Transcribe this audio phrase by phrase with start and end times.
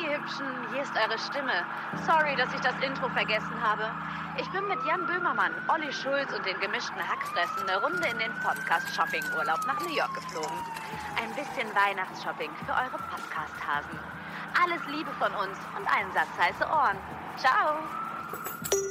[0.00, 1.64] ihr Hübschen, hier ist eure Stimme.
[2.06, 3.90] Sorry, dass ich das Intro vergessen habe.
[4.38, 8.32] Ich bin mit Jan Böhmermann, Olli Schulz und den gemischten Hackfressen eine Runde in den
[8.40, 10.58] Podcast-Shopping-Urlaub nach New York geflogen.
[11.16, 13.98] Ein bisschen Weihnachtsshopping für eure Podcast-Hasen.
[14.62, 16.98] Alles Liebe von uns und einen Satz heiße Ohren.
[17.36, 18.85] Ciao!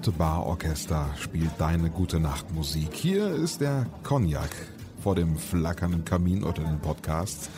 [0.00, 2.94] Rote Bar Orchester spielt deine gute Nacht Musik.
[2.94, 4.48] Hier ist der Cognac
[5.02, 7.50] vor dem flackernden Kamin unter den Podcasts.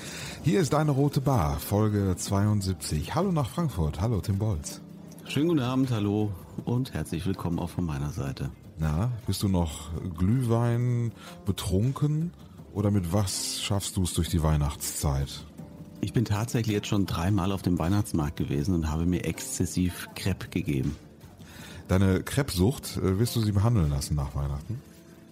[0.42, 3.14] Hier ist deine Rote Bar, Folge 72.
[3.14, 4.00] Hallo nach Frankfurt.
[4.00, 4.80] Hallo Tim Bolz.
[5.28, 6.32] Schönen guten Abend, hallo
[6.64, 8.50] und herzlich willkommen auch von meiner Seite.
[8.76, 11.12] Na, bist du noch Glühwein
[11.46, 12.32] betrunken
[12.72, 15.46] oder mit was schaffst du es durch die Weihnachtszeit?
[16.00, 20.48] Ich bin tatsächlich jetzt schon dreimal auf dem Weihnachtsmarkt gewesen und habe mir exzessiv Crepe
[20.48, 20.96] gegeben.
[21.88, 24.80] Deine Krebssucht, äh, wirst du sie behandeln lassen nach Weihnachten?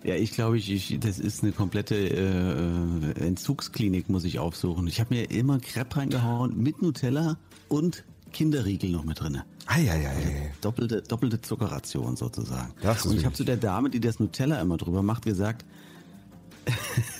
[0.02, 4.86] Ja, ich glaube, ich, ich, das ist eine komplette äh, Entzugsklinik, muss ich aufsuchen.
[4.86, 7.36] Ich habe mir immer Crepe reingehauen mit Nutella
[7.68, 9.44] und Kinderriegel noch mit drinne.
[9.66, 10.52] Eieiei.
[10.60, 12.72] Doppelte, doppelte Zuckerration sozusagen.
[12.80, 15.64] Das ist und ich habe zu der Dame, die das Nutella immer drüber macht, gesagt,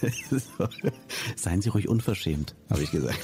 [1.36, 3.18] seien Sie ruhig unverschämt, habe ich gesagt.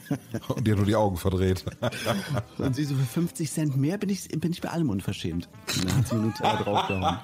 [0.48, 1.64] Und dir nur die Augen verdreht.
[2.58, 5.48] Und sie so für 50 Cent mehr bin ich, bin ich bei allem unverschämt.
[5.76, 7.18] Und dann hat sie mir Nutella draufgehauen.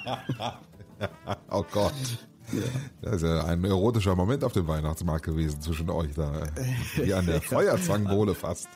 [1.50, 1.94] Oh Gott.
[3.00, 6.46] Das ist ja ein erotischer Moment auf dem Weihnachtsmarkt gewesen zwischen euch da.
[6.96, 8.68] Wie an der Feuerzangenbowle fast.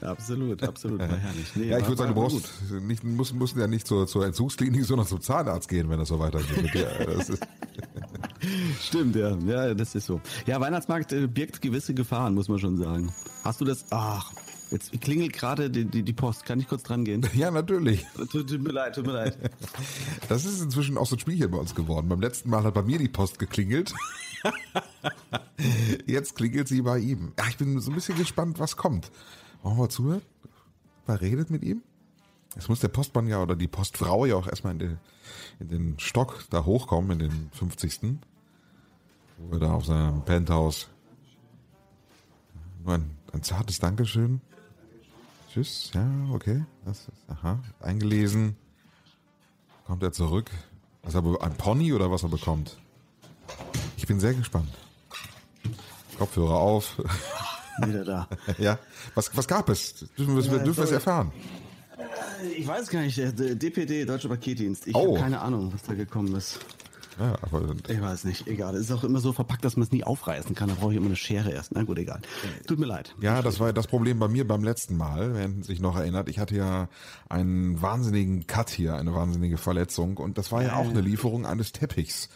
[0.00, 1.50] Absolut, absolut, war herrlich.
[1.56, 4.84] Nee, Ja, ich würde sagen, du brauchst nicht, musst, musst ja nicht zur, zur Entzugsklinik,
[4.84, 6.72] sondern zum Zahnarzt gehen, wenn das so weitergeht.
[6.72, 6.90] dir.
[7.06, 7.46] Das ist,
[8.80, 9.36] Stimmt, ja.
[9.46, 10.20] Ja, das ist so.
[10.46, 13.12] Ja, Weihnachtsmarkt äh, birgt gewisse Gefahren, muss man schon sagen.
[13.44, 13.86] Hast du das?
[13.90, 14.32] Ach,
[14.70, 16.44] jetzt klingelt gerade die, die, die Post.
[16.44, 17.26] Kann ich kurz dran gehen?
[17.34, 18.06] ja, natürlich.
[18.30, 19.36] Tut, tut mir leid, tut mir leid.
[20.28, 22.08] Das ist inzwischen auch so ein Spielchen bei uns geworden.
[22.08, 23.94] Beim letzten Mal hat bei mir die Post geklingelt.
[26.06, 27.32] Jetzt klingelt sie bei ihm.
[27.38, 29.10] Ja, ich bin so ein bisschen gespannt, was kommt.
[29.62, 30.22] Wollen wir mal zuhören?
[31.06, 31.82] Mal redet mit ihm?
[32.54, 34.98] Jetzt muss der Postmann ja oder die Postfrau ja auch erstmal in den,
[35.60, 38.18] in den Stock da hochkommen, in den 50.
[39.38, 40.88] Wo er da auf seinem Penthouse
[42.84, 44.40] nur ein, ein zartes Dankeschön.
[45.52, 46.64] Tschüss, ja, okay.
[46.84, 48.56] Das ist, aha, eingelesen.
[49.86, 50.50] Kommt er zurück?
[51.02, 52.76] Was er, ein Pony oder was er bekommt?
[53.96, 54.68] Ich bin sehr gespannt.
[56.18, 57.00] Kopfhörer auf.
[57.86, 58.28] Wieder da.
[58.58, 58.78] ja.
[59.14, 60.04] Was, was gab es?
[60.18, 61.32] Dürfen wir, Ja, dürfen wir es erfahren?
[62.56, 64.86] Ich weiß gar nicht, der DPD, Deutscher Paketdienst.
[64.86, 65.12] Ich Oh.
[65.12, 66.58] habe keine Ahnung, was da gekommen ist.
[67.18, 68.74] Ja, aber Ich weiß nicht, egal.
[68.76, 70.68] Es ist auch immer so verpackt, dass man es nie aufreißen kann.
[70.68, 71.72] Da brauche ich immer eine Schere erst.
[71.74, 72.20] Na gut, egal.
[72.66, 73.14] Tut mir leid.
[73.20, 76.28] ja, das war das Problem bei mir beim letzten Mal, wenn sich noch erinnert.
[76.28, 76.88] Ich hatte ja
[77.28, 81.72] einen wahnsinnigen Cut hier, eine wahnsinnige Verletzung und das war ja auch eine Lieferung eines
[81.72, 82.28] Teppichs,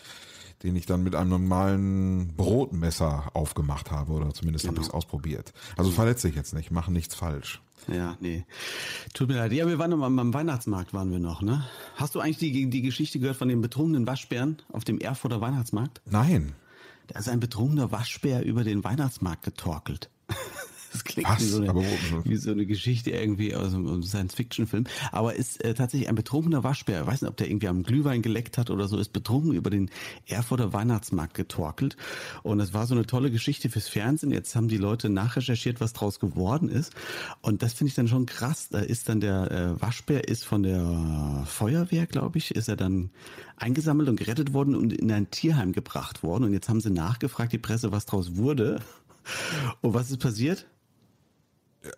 [0.62, 5.52] den ich dann mit einem normalen Brotmesser aufgemacht habe oder zumindest habe ich es ausprobiert.
[5.76, 7.60] Also verletze ich jetzt nicht, mache nichts falsch.
[7.88, 8.44] Ja, nee.
[9.12, 9.52] Tut mir leid.
[9.52, 11.64] Ja, wir waren noch am, am Weihnachtsmarkt, waren wir noch, ne?
[11.96, 16.00] Hast du eigentlich die, die Geschichte gehört von dem betrunkenen Waschbären auf dem Erfurter Weihnachtsmarkt?
[16.06, 16.54] Nein.
[17.08, 20.08] Da ist ein betrunkener Waschbär über den Weihnachtsmarkt getorkelt.
[20.92, 21.84] Das klingt wie so, eine, wo-
[22.24, 24.84] wie so eine Geschichte irgendwie aus einem Science-Fiction-Film.
[25.10, 28.22] Aber ist äh, tatsächlich ein betrunkener Waschbär, ich weiß nicht, ob der irgendwie am Glühwein
[28.22, 29.90] geleckt hat oder so, ist betrunken über den
[30.26, 31.96] Erfurter Weihnachtsmarkt getorkelt.
[32.42, 34.30] Und das war so eine tolle Geschichte fürs Fernsehen.
[34.32, 36.92] Jetzt haben die Leute nachrecherchiert, was draus geworden ist.
[37.40, 38.68] Und das finde ich dann schon krass.
[38.70, 43.10] Da ist dann der äh, Waschbär ist von der Feuerwehr, glaube ich, ist er dann
[43.56, 46.44] eingesammelt und gerettet worden und in ein Tierheim gebracht worden.
[46.44, 48.80] Und jetzt haben sie nachgefragt, die Presse, was draus wurde.
[49.80, 50.66] Und was ist passiert?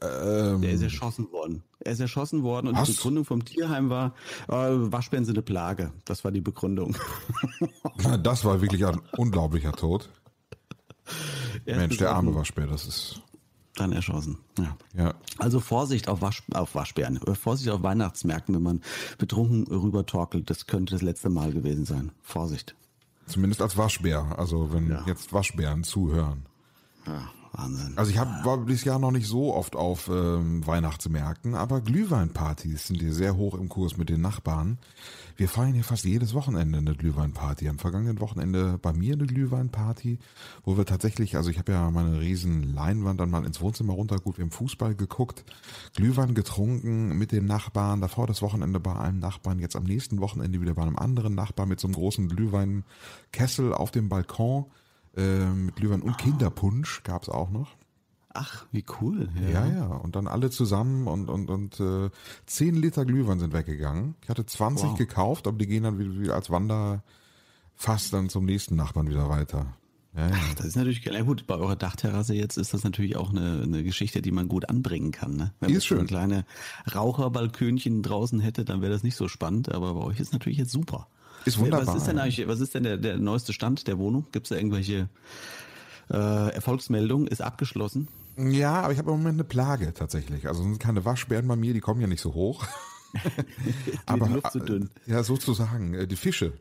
[0.01, 1.63] Ähm, Der ist erschossen worden.
[1.81, 2.89] Er ist erschossen worden und Was?
[2.89, 4.15] die Begründung vom Tierheim war,
[4.49, 5.93] äh, Waschbären sind eine Plage.
[6.07, 6.97] Das war die Begründung.
[8.23, 10.09] das war wirklich ein unglaublicher Tod.
[11.67, 13.21] Mensch, der arme Waschbär, das ist,
[13.77, 14.39] Dann erschossen.
[14.59, 14.77] Ja.
[14.97, 15.15] ja.
[15.39, 18.81] Also Vorsicht auf, Wasch, auf Waschbären, äh, Vorsicht auf Weihnachtsmärkten, wenn man
[19.19, 20.49] betrunken rüber torkelt.
[20.49, 22.13] Das könnte das letzte Mal gewesen sein.
[22.23, 22.75] Vorsicht.
[23.27, 24.39] Zumindest als Waschbär.
[24.39, 25.05] Also wenn Ja.
[25.07, 26.47] jetzt Waschbären zuhören.
[27.07, 27.93] Ja, Wahnsinn.
[27.97, 32.89] Also ich hab, war dieses Jahr noch nicht so oft auf ähm, Weihnachtsmärkten, aber Glühweinpartys
[32.89, 34.79] sind hier sehr hoch im Kurs mit den Nachbarn.
[35.37, 37.69] Wir feiern hier fast jedes Wochenende eine Glühweinparty.
[37.69, 40.19] Am vergangenen Wochenende bei mir eine Glühweinparty,
[40.65, 44.19] wo wir tatsächlich, also ich habe ja meine riesen Leinwand dann mal ins Wohnzimmer runter,
[44.19, 45.45] gut, wir haben Fußball geguckt,
[45.95, 50.61] Glühwein getrunken mit den Nachbarn, davor das Wochenende bei einem Nachbarn, jetzt am nächsten Wochenende
[50.61, 54.67] wieder bei einem anderen Nachbarn mit so einem großen Glühweinkessel auf dem Balkon
[55.17, 57.77] äh, mit Glühwein und Kinderpunsch gab's auch noch.
[58.37, 59.29] Ach, wie cool.
[59.53, 59.87] Ja, ja.
[59.87, 62.11] Und dann alle zusammen und, und, und äh,
[62.47, 64.17] 10 Liter Glühwein sind weggegangen.
[64.23, 64.99] Ich hatte 20 Wow.
[64.99, 69.67] gekauft, aber die gehen dann wieder, wieder als Wanderfass dann zum nächsten Nachbarn wieder weiter.
[70.17, 70.35] Ja, ja.
[70.37, 71.15] Ach, das ist natürlich geil.
[71.15, 74.49] Ja, gut, bei eurer Dachterrasse jetzt ist das natürlich auch eine, eine Geschichte, die man
[74.49, 75.37] gut anbringen kann.
[75.37, 75.53] Ne?
[75.61, 76.07] Wenn man ist schön.
[76.07, 76.45] kleine
[76.93, 79.73] Raucherbalkönchen draußen hätte, dann wäre das nicht so spannend.
[79.73, 81.07] Aber bei euch ist natürlich jetzt super.
[81.45, 81.87] Ist wunderbar.
[81.87, 84.27] Was ist denn eigentlich, was ist denn der, der neueste Stand der Wohnung?
[84.33, 85.09] Gibt es da irgendwelche
[86.11, 87.27] äh, Erfolgsmeldungen?
[87.27, 88.09] Ist abgeschlossen?
[88.37, 90.49] Ja, aber ich habe im Moment eine Plage tatsächlich.
[90.49, 92.65] Also sind keine Waschbären bei mir, die kommen ja nicht so hoch.
[94.07, 94.91] aber Luft zu dünn.
[95.07, 95.95] äh, Ja, sozusagen.
[95.95, 96.53] äh, Die Fische.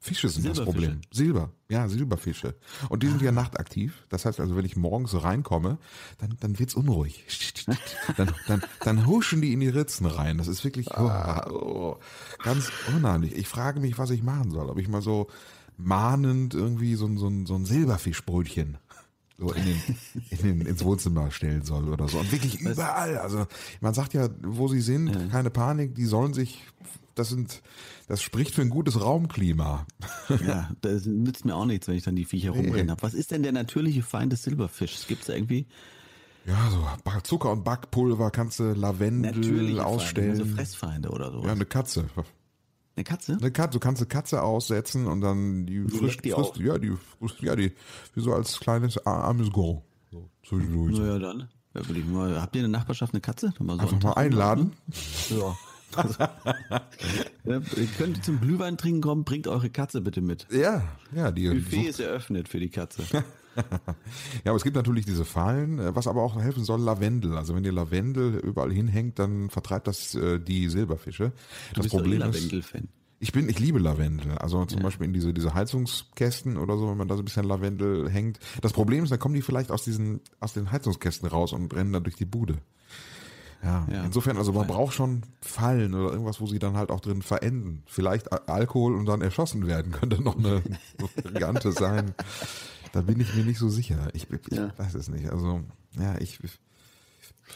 [0.00, 0.60] Fische sind das.
[0.64, 1.00] Problem.
[1.10, 1.50] Silber.
[1.68, 2.54] Ja, Silberfische.
[2.88, 4.06] Und die sind ja nachtaktiv.
[4.08, 5.78] Das heißt also, wenn ich morgens reinkomme,
[6.18, 7.24] dann, dann wird's unruhig.
[8.16, 10.38] Dann, dann, dann huschen die in die Ritzen rein.
[10.38, 11.10] Das ist wirklich oh,
[11.50, 11.96] oh,
[12.42, 13.36] ganz unheimlich.
[13.36, 14.70] Ich frage mich, was ich machen soll.
[14.70, 15.26] Ob ich mal so
[15.76, 18.78] mahnend irgendwie so, ein- so, ein- so ein Silberfischbrötchen
[19.36, 19.82] so in den,
[20.30, 22.18] in den, ins Wohnzimmer stellen soll oder so.
[22.18, 23.18] Und wirklich überall.
[23.18, 23.46] Also
[23.80, 26.64] man sagt ja, wo sie sind, keine Panik, die sollen sich,
[27.18, 27.62] das sind,
[28.06, 29.86] das spricht für ein gutes Raumklima.
[30.46, 33.02] Ja, das nützt mir auch nichts, wenn ich dann die Viecher rumrennen habe.
[33.02, 35.06] Was ist denn der natürliche Feind des Silberfischs?
[35.06, 35.66] Gibt es irgendwie
[36.46, 36.86] Ja, so
[37.22, 40.36] Zucker und Backpulver kannst du Lavendel natürliche ausstellen.
[40.36, 41.42] Feinde, so Fressfeinde oder so?
[41.44, 42.06] ja, eine Katze.
[42.96, 43.38] Eine Katze?
[43.40, 46.56] Eine Katze, du kannst eine Katze aussetzen und dann die frisch, leckt die frisch, auch?
[46.56, 46.92] ja, die,
[47.40, 47.72] ja, die,
[48.14, 49.82] wie so als kleines A- Amüsgant.
[50.10, 50.98] So, zwischendurch.
[50.98, 51.48] Naja, dann.
[51.74, 53.52] Ja, ich mal, habt ihr in der Nachbarschaft eine Katze?
[53.60, 54.72] Mal so Einfach mal einladen.
[55.30, 55.56] Ja.
[57.44, 60.46] Ja, ihr könnt zum Glühwein trinken kommen, bringt eure Katze bitte mit.
[60.50, 60.82] Ja,
[61.14, 63.02] ja, die Buffet sucht- ist eröffnet für die Katze.
[64.44, 67.36] Ja, aber es gibt natürlich diese Fallen, äh, was aber auch helfen soll, Lavendel.
[67.36, 71.32] Also wenn ihr Lavendel überall hinhängt, dann vertreibt das äh, die Silberfische.
[71.74, 72.88] Du das bist doch eh Problem ist, Lavendel-Fan.
[73.18, 74.38] ich bin, ich liebe Lavendel.
[74.38, 77.46] Also zum Beispiel in diese, diese Heizungskästen oder so, wenn man da so ein bisschen
[77.48, 78.38] Lavendel hängt.
[78.62, 81.92] Das Problem ist, dann kommen die vielleicht aus diesen, aus den Heizungskästen raus und rennen
[81.92, 82.58] dann durch die Bude.
[83.62, 84.04] Ja, Ja.
[84.04, 87.82] insofern, also man braucht schon Fallen oder irgendwas, wo sie dann halt auch drin verenden.
[87.86, 90.62] Vielleicht Alkohol und dann erschossen werden, könnte noch eine
[91.24, 92.14] Variante sein.
[92.92, 94.08] Da bin ich mir nicht so sicher.
[94.14, 94.70] Ich, ich Ja.
[94.78, 95.28] weiß es nicht.
[95.30, 95.60] Also,
[95.98, 96.38] ja, ich.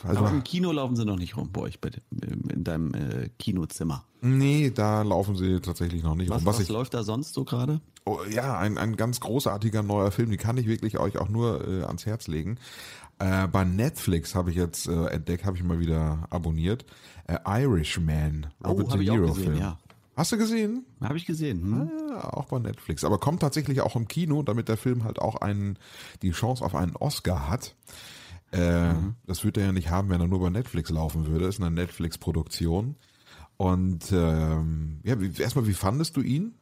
[0.04, 1.90] Also, Aber im Kino laufen sie noch nicht rum bei euch, bei,
[2.50, 4.04] in deinem äh, Kinozimmer.
[4.22, 6.46] nee, da laufen sie tatsächlich noch nicht Was, rum.
[6.46, 7.80] was, Was ich, läuft da sonst so gerade?
[8.06, 11.68] oh, ja, ein, ein ganz großartiger neuer Film, den kann ich wirklich euch auch nur
[11.68, 12.58] äh, ans Herz legen.
[13.22, 16.84] Äh, bei Netflix habe ich jetzt äh, entdeckt, habe ich mal wieder abonniert.
[17.28, 19.56] Äh, Irishman, Robert hab De Niro Film.
[19.56, 19.78] ja.
[20.16, 20.84] Hast du gesehen?
[21.00, 21.62] Habe ich gesehen.
[21.62, 21.90] Hm?
[22.10, 23.04] Ja, auch bei Netflix.
[23.04, 25.78] Aber kommt tatsächlich auch im Kino, damit der Film halt auch einen,
[26.20, 27.74] die Chance auf einen Oscar hat.
[28.50, 28.92] Äh,
[29.26, 31.46] Das würde er ja nicht haben, wenn er nur bei Netflix laufen würde.
[31.46, 32.96] Ist eine Netflix-Produktion.
[33.56, 36.54] Und ähm, ja, wie, erstmal, wie fandest du ihn?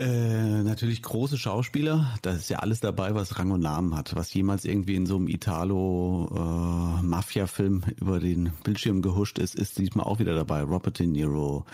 [0.00, 2.12] Äh, natürlich große Schauspieler.
[2.22, 4.16] Da ist ja alles dabei, was Rang und Namen hat.
[4.16, 10.18] Was jemals irgendwie in so einem Italo-Mafia-Film über den Bildschirm gehuscht ist, ist diesmal auch
[10.18, 10.62] wieder dabei.
[10.62, 11.64] Robert De Niro.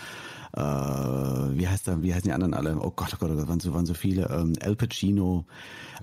[0.53, 2.03] Äh, wie heißt er?
[2.03, 2.77] Wie heißen die anderen alle?
[2.79, 4.29] Oh Gott, oh Gott, oh Gott, waren so, waren so viele.
[4.29, 5.45] Ähm, Al Pacino.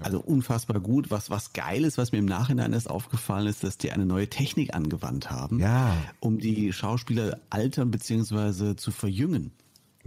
[0.00, 1.10] Also unfassbar gut.
[1.10, 4.28] Was, was geil ist, was mir im Nachhinein erst aufgefallen ist, dass die eine neue
[4.28, 5.94] Technik angewandt haben, Ja.
[6.20, 8.76] um die Schauspieler altern bzw.
[8.76, 9.52] zu verjüngen.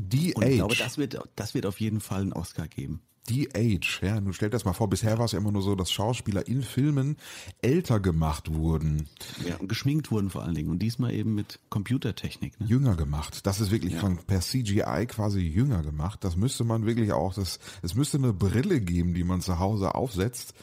[0.09, 0.55] Die Und ich Age.
[0.57, 3.01] glaube, das wird, das wird auf jeden Fall einen Oscar geben.
[3.29, 5.61] Die Age, ja, nun stell dir das mal vor, bisher war es ja immer nur
[5.61, 7.17] so, dass Schauspieler in Filmen
[7.61, 9.07] älter gemacht wurden,
[9.47, 10.71] Ja, und geschminkt wurden vor allen Dingen.
[10.71, 12.59] Und diesmal eben mit Computertechnik.
[12.59, 12.65] Ne?
[12.65, 13.45] jünger gemacht.
[13.45, 16.23] Das ist wirklich von per CGI quasi jünger gemacht.
[16.23, 19.93] Das müsste man wirklich auch, das, es müsste eine Brille geben, die man zu Hause
[19.93, 20.55] aufsetzt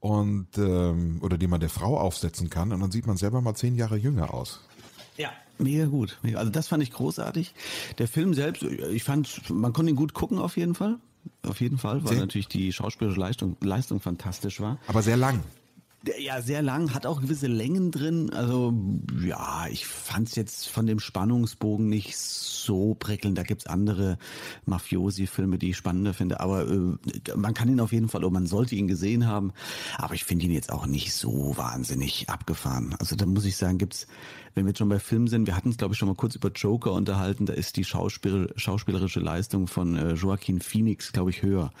[0.00, 3.54] und ähm, oder die man der Frau aufsetzen kann und dann sieht man selber mal
[3.54, 4.60] zehn Jahre jünger aus.
[5.16, 5.30] Ja.
[5.58, 6.18] Mega gut.
[6.34, 7.54] Also das fand ich großartig.
[7.98, 10.98] Der Film selbst, ich fand, man konnte ihn gut gucken auf jeden Fall.
[11.46, 14.78] Auf jeden Fall, weil Sehr- natürlich die schauspielerische Leistung, Leistung fantastisch war.
[14.88, 15.40] Aber sehr lang.
[16.18, 18.30] Ja, sehr lang, hat auch gewisse Längen drin.
[18.30, 18.74] Also
[19.24, 23.38] ja, ich fand es jetzt von dem Spannungsbogen nicht so prickelnd.
[23.38, 24.18] Da gibt's andere
[24.66, 26.40] Mafiosi-Filme, die ich spannender finde.
[26.40, 26.96] Aber äh,
[27.36, 29.54] man kann ihn auf jeden Fall, oder man sollte ihn gesehen haben.
[29.96, 32.94] Aber ich finde ihn jetzt auch nicht so wahnsinnig abgefahren.
[32.98, 34.06] Also da muss ich sagen, gibt's
[34.54, 36.36] wenn wir jetzt schon bei Filmen sind, wir hatten es, glaube ich, schon mal kurz
[36.36, 41.42] über Joker unterhalten, da ist die Schauspiel schauspielerische Leistung von äh, Joaquin Phoenix, glaube ich,
[41.42, 41.72] höher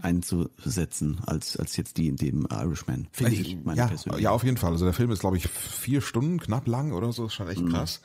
[0.00, 3.06] einzusetzen als, als jetzt die in dem Irishman.
[3.12, 4.72] Finde ich, meine ja, ja, auf jeden Fall.
[4.72, 7.62] Also der Film ist, glaube ich, vier Stunden knapp lang oder so, ist schon echt
[7.62, 7.70] mhm.
[7.70, 8.00] krass.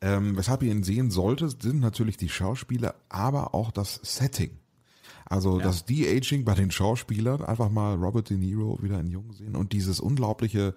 [0.00, 4.50] Ähm, weshalb ihr ihn sehen solltet, sind natürlich die Schauspieler, aber auch das Setting.
[5.28, 5.64] Also ja.
[5.64, 9.72] das De-Aging bei den Schauspielern, einfach mal Robert De Niro wieder in Jung sehen und
[9.72, 10.74] dieses unglaubliche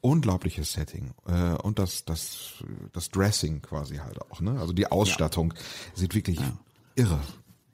[0.00, 4.58] unglaubliches Setting äh, und das das das Dressing quasi halt auch ne?
[4.58, 5.60] Also die Ausstattung ja.
[5.94, 6.52] sieht wirklich ja.
[6.94, 7.20] irre.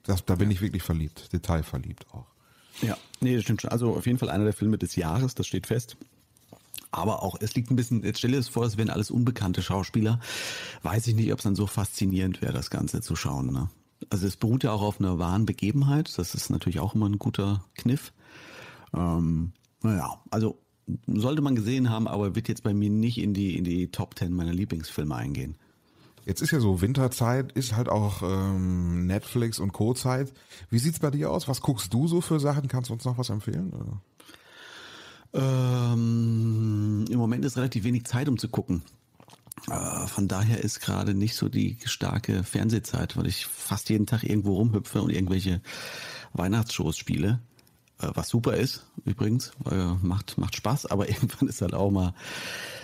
[0.03, 2.27] Das, da bin ich wirklich verliebt detailverliebt auch.
[2.81, 3.71] Ja nee das stimmt schon.
[3.71, 5.97] Also auf jeden Fall einer der Filme des Jahres das steht fest.
[6.91, 10.19] Aber auch es liegt ein bisschen jetzt stelle es vor es wären alles unbekannte Schauspieler.
[10.83, 13.69] Weiß ich nicht ob es dann so faszinierend wäre das Ganze zu schauen ne?
[14.09, 16.17] Also es beruht ja auch auf einer wahren Begebenheit.
[16.17, 18.13] Das ist natürlich auch immer ein guter Kniff.
[18.93, 20.59] Ähm, naja also
[21.07, 24.15] sollte man gesehen haben, aber wird jetzt bei mir nicht in die, in die Top
[24.15, 25.55] Ten meiner Lieblingsfilme eingehen.
[26.25, 30.33] Jetzt ist ja so Winterzeit, ist halt auch ähm, Netflix und Co-Zeit.
[30.69, 31.47] Wie sieht's bei dir aus?
[31.47, 32.67] Was guckst du so für Sachen?
[32.67, 33.71] Kannst du uns noch was empfehlen?
[35.33, 38.81] Ähm, Im Moment ist relativ wenig Zeit, um zu gucken.
[39.69, 44.23] Äh, von daher ist gerade nicht so die starke Fernsehzeit, weil ich fast jeden Tag
[44.23, 45.61] irgendwo rumhüpfe und irgendwelche
[46.33, 47.39] Weihnachtsshows spiele.
[47.99, 52.13] Äh, was super ist übrigens, äh, macht macht Spaß, aber irgendwann ist halt auch mal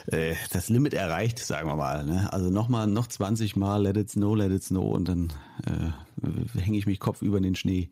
[0.08, 2.05] äh, das Limit erreicht, sagen wir mal.
[2.05, 2.32] Ne?
[2.32, 5.34] Also nochmal noch 20 Mal Let it snow, let it snow und dann
[5.65, 7.89] äh, hänge ich mich Kopf über den Schnee.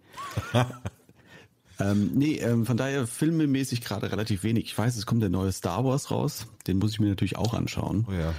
[1.80, 4.66] ähm, nee, ähm, von daher filmemäßig gerade relativ wenig.
[4.66, 7.54] Ich weiß, es kommt der neue Star Wars raus, den muss ich mir natürlich auch
[7.54, 8.06] anschauen.
[8.10, 8.34] Oh ja.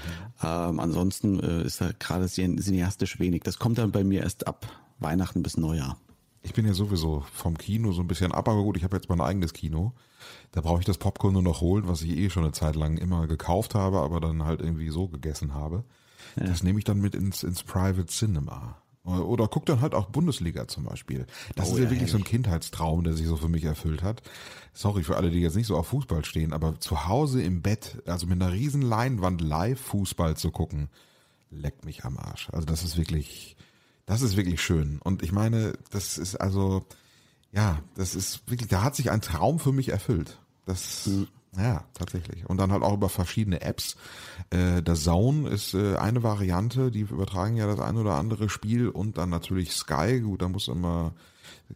[0.68, 3.42] ähm, ansonsten äh, ist da gerade cineastisch wenig.
[3.42, 4.66] Das kommt dann bei mir erst ab
[4.98, 5.98] Weihnachten bis Neujahr.
[6.42, 9.08] Ich bin ja sowieso vom Kino so ein bisschen ab, aber gut, ich habe jetzt
[9.08, 9.92] mein eigenes Kino.
[10.50, 12.96] Da brauche ich das Popcorn nur noch holen, was ich eh schon eine Zeit lang
[12.96, 15.84] immer gekauft habe, aber dann halt irgendwie so gegessen habe.
[16.36, 16.44] Ja.
[16.44, 18.76] Das nehme ich dann mit ins, ins Private Cinema.
[19.04, 21.26] Oder, oder guck dann halt auch Bundesliga zum Beispiel.
[21.56, 24.02] Das oh, ist ja, ja wirklich so ein Kindheitstraum, der sich so für mich erfüllt
[24.02, 24.22] hat.
[24.74, 28.02] Sorry für alle, die jetzt nicht so auf Fußball stehen, aber zu Hause im Bett,
[28.06, 30.88] also mit einer riesen Leinwand live Fußball zu gucken,
[31.50, 32.48] leckt mich am Arsch.
[32.50, 33.56] Also das ist wirklich,
[34.06, 34.98] das ist wirklich schön.
[35.02, 36.84] Und ich meine, das ist also,
[37.52, 40.38] ja, das ist wirklich, da hat sich ein Traum für mich erfüllt.
[40.66, 41.28] Das, mhm.
[41.56, 42.48] ja, tatsächlich.
[42.48, 43.96] Und dann halt auch über verschiedene Apps.
[44.50, 48.88] Äh, der Zone ist äh, eine Variante, die übertragen ja das ein oder andere Spiel
[48.88, 50.20] und dann natürlich Sky.
[50.20, 51.14] Gut, da muss immer,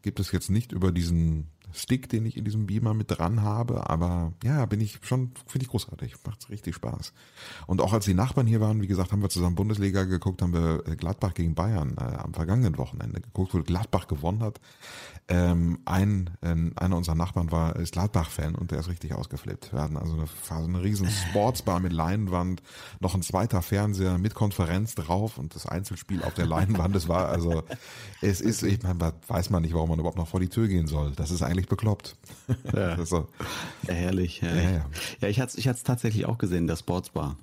[0.02, 3.90] gibt es jetzt nicht über diesen Stick, den ich in diesem Beamer mit dran habe.
[3.90, 6.14] Aber ja, bin ich schon, finde ich großartig.
[6.24, 7.12] Macht richtig Spaß.
[7.66, 10.52] Und auch als die Nachbarn hier waren, wie gesagt, haben wir zusammen Bundesliga geguckt, haben
[10.52, 14.60] wir äh, Gladbach gegen Bayern äh, am vergangenen Wochenende geguckt, wo Gladbach gewonnen hat.
[15.28, 19.72] Ähm, ein, äh, einer unserer Nachbarn war ist Gladbach-Fan und der ist richtig ausgeflippt.
[19.72, 22.62] Wir hatten also eine, eine riesen Sportsbar mit Leinwand,
[23.00, 26.94] noch ein zweiter Fernseher mit Konferenz drauf und das Einzelspiel auf der Leinwand.
[26.94, 27.64] Es war also,
[28.22, 30.86] es ist, ich meine, weiß man nicht, warum man überhaupt noch vor die Tür gehen
[30.86, 31.12] soll.
[31.16, 32.16] Das ist eigentlich bekloppt.
[32.72, 33.28] Ja, so.
[33.86, 34.64] ja herrlich, herrlich.
[34.64, 34.90] Ja, ja.
[35.20, 37.36] ja ich hatte es ich tatsächlich auch gesehen, der Sportsbar.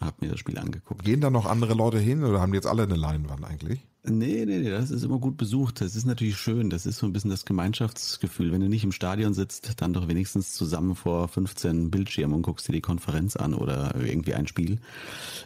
[0.00, 1.04] Hab mir das Spiel angeguckt.
[1.04, 3.80] Gehen da noch andere Leute hin oder haben die jetzt alle eine Leinwand eigentlich?
[4.08, 5.80] Nee, nee, nee, das ist immer gut besucht.
[5.80, 6.70] Das ist natürlich schön.
[6.70, 8.52] Das ist so ein bisschen das Gemeinschaftsgefühl.
[8.52, 12.68] Wenn du nicht im Stadion sitzt, dann doch wenigstens zusammen vor 15 Bildschirmen und guckst
[12.68, 14.78] dir die Konferenz an oder irgendwie ein Spiel.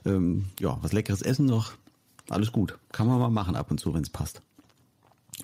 [0.05, 1.73] Ähm, ja, was leckeres Essen noch.
[2.29, 2.79] Alles gut.
[2.93, 4.43] Kann man mal machen ab und zu, wenn es passt.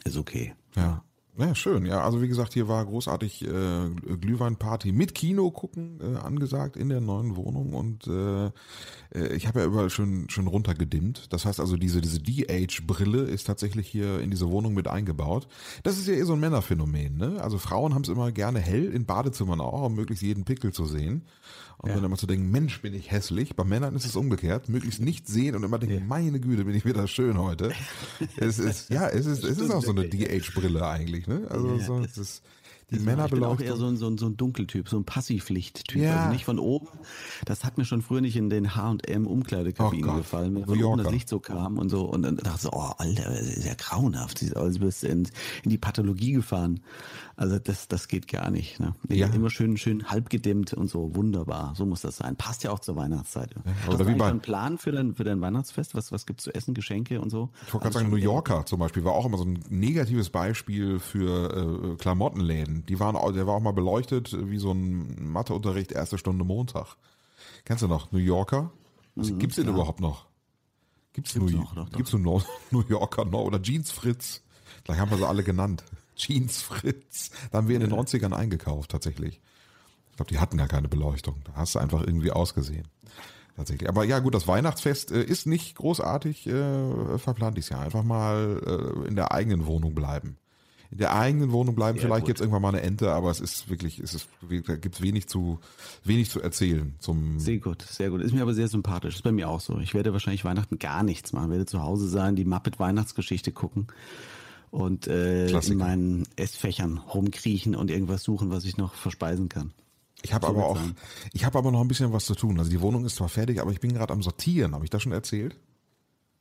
[0.04, 0.54] Ist okay.
[0.75, 1.02] Ja.
[1.38, 1.85] Ja, schön.
[1.85, 3.90] Ja, also wie gesagt, hier war großartig äh,
[4.21, 8.47] Glühweinparty mit Kino gucken äh, angesagt in der neuen Wohnung und äh,
[9.14, 11.31] äh ich habe ja überall schon schon runtergedimmt.
[11.35, 15.47] Das heißt also diese diese DH-Brille ist tatsächlich hier in diese Wohnung mit eingebaut.
[15.83, 17.19] Das ist ja eh so ein Männerphänomen.
[17.19, 17.43] Ne?
[17.43, 20.87] Also Frauen haben es immer gerne hell in Badezimmern auch, um möglichst jeden Pickel zu
[20.87, 21.26] sehen.
[21.78, 21.97] Und ja.
[21.97, 23.54] dann immer zu denken, Mensch, bin ich hässlich.
[23.54, 26.04] Bei Männern ist es umgekehrt, möglichst nicht sehen und immer denken, ja.
[26.04, 27.73] meine Güte, bin ich wieder schön heute.
[28.37, 31.47] es ist, ja, es ist, es ist auch so eine DH-Brille eigentlich, ne?
[31.50, 32.42] Also, so, es ist,
[32.90, 35.05] die Männer Ich bin auch eher so ein, so ein, so ein Dunkeltyp, so ein
[35.05, 36.00] Passivlicht-Typ.
[36.00, 36.19] Ja.
[36.19, 36.87] Also nicht von oben.
[37.45, 41.02] Das hat mir schon früher nicht in den H&M Umkleidekabinen oh gefallen, wenn von oben
[41.02, 42.05] das Licht so kam und so.
[42.05, 44.45] Und dann dachte ich so, oh, Alter, das ist ja grauenhaft.
[44.55, 45.28] Also bist du in,
[45.64, 46.81] in die Pathologie gefahren.
[47.35, 48.78] Also das, das geht gar nicht.
[48.78, 48.95] Ne?
[49.09, 49.26] Ja.
[49.26, 51.14] Immer schön, schön halb gedimmt und so.
[51.16, 51.75] Wunderbar.
[51.76, 52.37] So muss das sein.
[52.37, 53.50] Passt ja auch zur Weihnachtszeit.
[53.55, 55.97] Ja, Hast du einen Plan für dein, für dein Weihnachtsfest?
[55.97, 57.50] Was, was gibt's zu essen, Geschenke und so?
[57.66, 61.00] Ich wollte gerade sagen, New Yorker zum Beispiel war auch immer so ein negatives Beispiel
[61.00, 62.87] für äh, Klamottenläden einen.
[62.87, 66.97] Die waren, der war auch mal beleuchtet wie so ein Matheunterricht erste Stunde Montag.
[67.64, 68.71] Kennst du noch New Yorker?
[69.14, 70.26] Was, gibt's den überhaupt noch?
[71.12, 71.90] Gibt's, Gibt's New, noch, doch.
[71.90, 72.40] gibt's New,
[72.71, 74.42] New Yorker noch oder Jeans Fritz?
[74.85, 75.85] Vielleicht haben wir sie alle genannt.
[76.16, 77.30] Jeans Fritz.
[77.50, 79.40] Da haben wir in den 90ern eingekauft tatsächlich.
[80.11, 81.37] Ich glaube, die hatten gar keine Beleuchtung.
[81.45, 82.88] Da hast du einfach irgendwie ausgesehen.
[83.56, 83.88] Tatsächlich.
[83.88, 87.80] Aber ja, gut, das Weihnachtsfest äh, ist nicht großartig äh, verplant dieses Jahr.
[87.80, 88.61] Einfach mal
[89.04, 90.37] äh, in der eigenen Wohnung bleiben.
[90.90, 91.99] In der eigenen Wohnung bleiben.
[91.99, 94.28] Sehr Vielleicht gibt's irgendwann mal eine Ente, aber es ist wirklich, es ist,
[94.66, 95.59] da gibt's wenig zu,
[96.05, 98.23] wenig zu erzählen zum, Sehr gut, sehr gut.
[98.23, 99.16] Ist mir aber sehr sympathisch.
[99.16, 99.78] Ist bei mir auch so.
[99.78, 101.50] Ich werde wahrscheinlich Weihnachten gar nichts machen.
[101.50, 103.88] werde zu Hause sein, die Muppet Weihnachtsgeschichte gucken
[104.71, 109.73] und äh, in meinen Essfächern rumkriechen und irgendwas suchen, was ich noch verspeisen kann.
[110.23, 110.81] Ich habe aber auch,
[111.33, 112.59] ich habe aber noch ein bisschen was zu tun.
[112.59, 114.75] Also die Wohnung ist zwar fertig, aber ich bin gerade am Sortieren.
[114.75, 115.57] Habe ich das schon erzählt?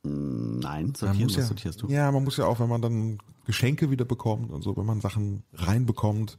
[0.05, 1.87] Nein, Man sortieren, muss was ja, sortierst du?
[1.87, 5.01] ja, man muss ja auch, wenn man dann Geschenke wieder bekommt und so, wenn man
[5.01, 6.37] Sachen reinbekommt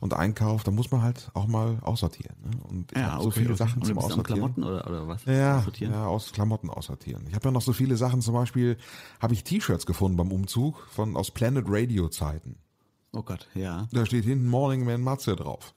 [0.00, 2.36] und einkauft, dann muss man halt auch mal aussortieren.
[2.44, 2.50] Ne?
[2.68, 4.24] Und ich habe so viele Sachen Und zum Aussortieren.
[4.24, 5.24] Klamotten oder, oder was?
[5.24, 7.24] Ja, ja, aus Klamotten aussortieren.
[7.28, 8.20] Ich habe ja noch so viele Sachen.
[8.20, 8.76] Zum Beispiel
[9.20, 12.56] habe ich T-Shirts gefunden beim Umzug von aus Planet Radio Zeiten.
[13.12, 13.88] Oh Gott, ja.
[13.92, 15.74] Da steht hinten Morning Man Matze drauf.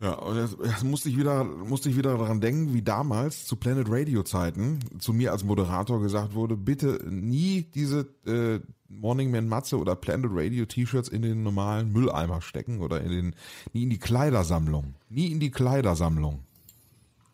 [0.00, 3.56] Ja, und jetzt, jetzt musste ich wieder, musste ich wieder daran denken, wie damals zu
[3.56, 9.48] Planet Radio Zeiten zu mir als Moderator gesagt wurde, bitte nie diese äh, Morning Man
[9.48, 13.34] Matze oder Planet Radio T-Shirts in den normalen Mülleimer stecken oder in den,
[13.72, 14.94] nie in die Kleidersammlung.
[15.10, 16.44] Nie in die Kleidersammlung.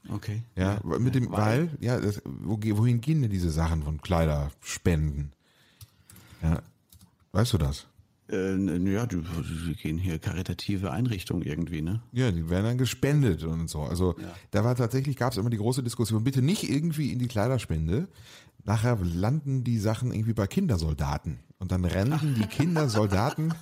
[0.08, 0.42] Okay.
[0.56, 5.32] Ja, mit dem, weil, ja, das, wo, wohin gehen denn diese Sachen von Kleiderspenden?
[6.42, 6.62] Ja,
[7.32, 7.86] weißt du das?
[8.30, 8.56] Äh,
[8.90, 9.22] ja, die,
[9.66, 12.02] die gehen hier karitative Einrichtungen irgendwie, ne?
[12.12, 13.82] Ja, die werden dann gespendet und so.
[13.82, 14.16] Also
[14.50, 18.08] da war tatsächlich, gab es immer die große Diskussion, bitte nicht irgendwie in die Kleiderspende.
[18.64, 21.40] Nachher landen die Sachen irgendwie bei Kindersoldaten.
[21.58, 23.54] Und dann rennen die Kindersoldaten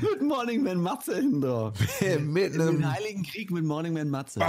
[0.00, 1.74] Good Morning Man Matze hin drauf.
[2.20, 4.40] mit In den einem Heiligen Krieg mit Morning Man Matze.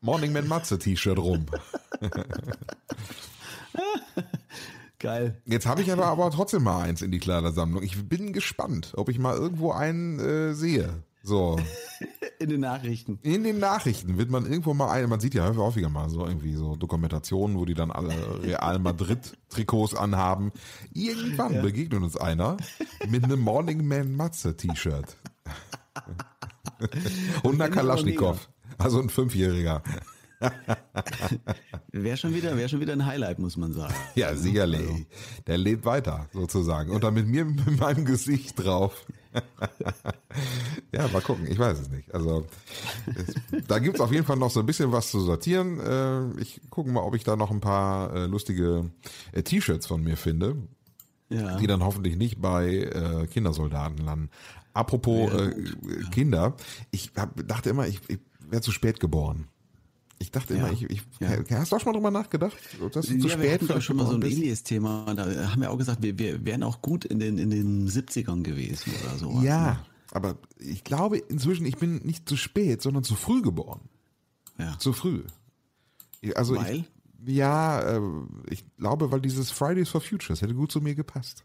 [0.00, 1.46] Morning Man Matze T-Shirt rum.
[5.00, 5.40] Geil.
[5.46, 7.82] Jetzt habe ich aber, aber trotzdem mal eins in die Kleidersammlung.
[7.82, 11.02] Ich bin gespannt, ob ich mal irgendwo einen äh, sehe.
[11.22, 11.58] So.
[12.38, 13.18] In den Nachrichten.
[13.22, 16.54] In den Nachrichten wird man irgendwo mal ein, man sieht ja häufiger mal so irgendwie
[16.54, 20.52] so Dokumentationen, wo die dann alle Real Madrid Trikots anhaben.
[20.92, 22.58] Irgendwann begegnet uns einer
[23.08, 25.16] mit einem Morning Man Matze T-Shirt.
[27.42, 28.48] Und einer Kalaschnikow.
[28.76, 29.82] Also ein Fünfjähriger.
[31.92, 33.94] Wäre schon wieder, wäre schon wieder ein Highlight, muss man sagen.
[34.14, 35.06] Ja, sicherlich.
[35.46, 36.90] Der lebt weiter, sozusagen.
[36.92, 39.06] Und dann mit mir, mit meinem Gesicht drauf.
[40.92, 41.46] ja, mal gucken.
[41.48, 42.12] Ich weiß es nicht.
[42.14, 42.46] Also,
[43.06, 45.78] es, da gibt's auf jeden Fall noch so ein bisschen was zu sortieren.
[45.80, 48.90] Äh, ich gucke mal, ob ich da noch ein paar äh, lustige
[49.32, 50.56] äh, T-Shirts von mir finde,
[51.28, 51.56] Ja.
[51.58, 54.30] die dann hoffentlich nicht bei Kindersoldaten landen.
[54.72, 55.54] Apropos äh,
[56.12, 56.54] Kinder,
[56.92, 59.48] ich hab, dachte immer, ich, ich wäre zu spät geboren.
[60.22, 60.72] Ich dachte immer, Ja.
[60.74, 61.30] ich, ich Ja.
[61.58, 63.96] hast du auch schon mal drüber nachgedacht, du zu ja, wir spät hatten doch schon
[63.96, 65.12] mal so ein ähnliches Thema.
[65.14, 68.42] Da haben wir auch gesagt, wir, wir wären auch gut in den, in den 70ern
[68.42, 69.40] gewesen oder so.
[69.40, 69.46] ne?
[69.46, 73.80] Ja, aber ich glaube inzwischen, ich bin nicht zu spät, sondern zu früh geboren.
[74.58, 74.78] ja.
[74.78, 75.22] Zu früh.
[76.34, 76.84] Also Weil?
[77.24, 78.00] Ich, ja, äh,
[78.50, 81.44] ich glaube, weil dieses Fridays for Futures hätte gut zu mir gepasst.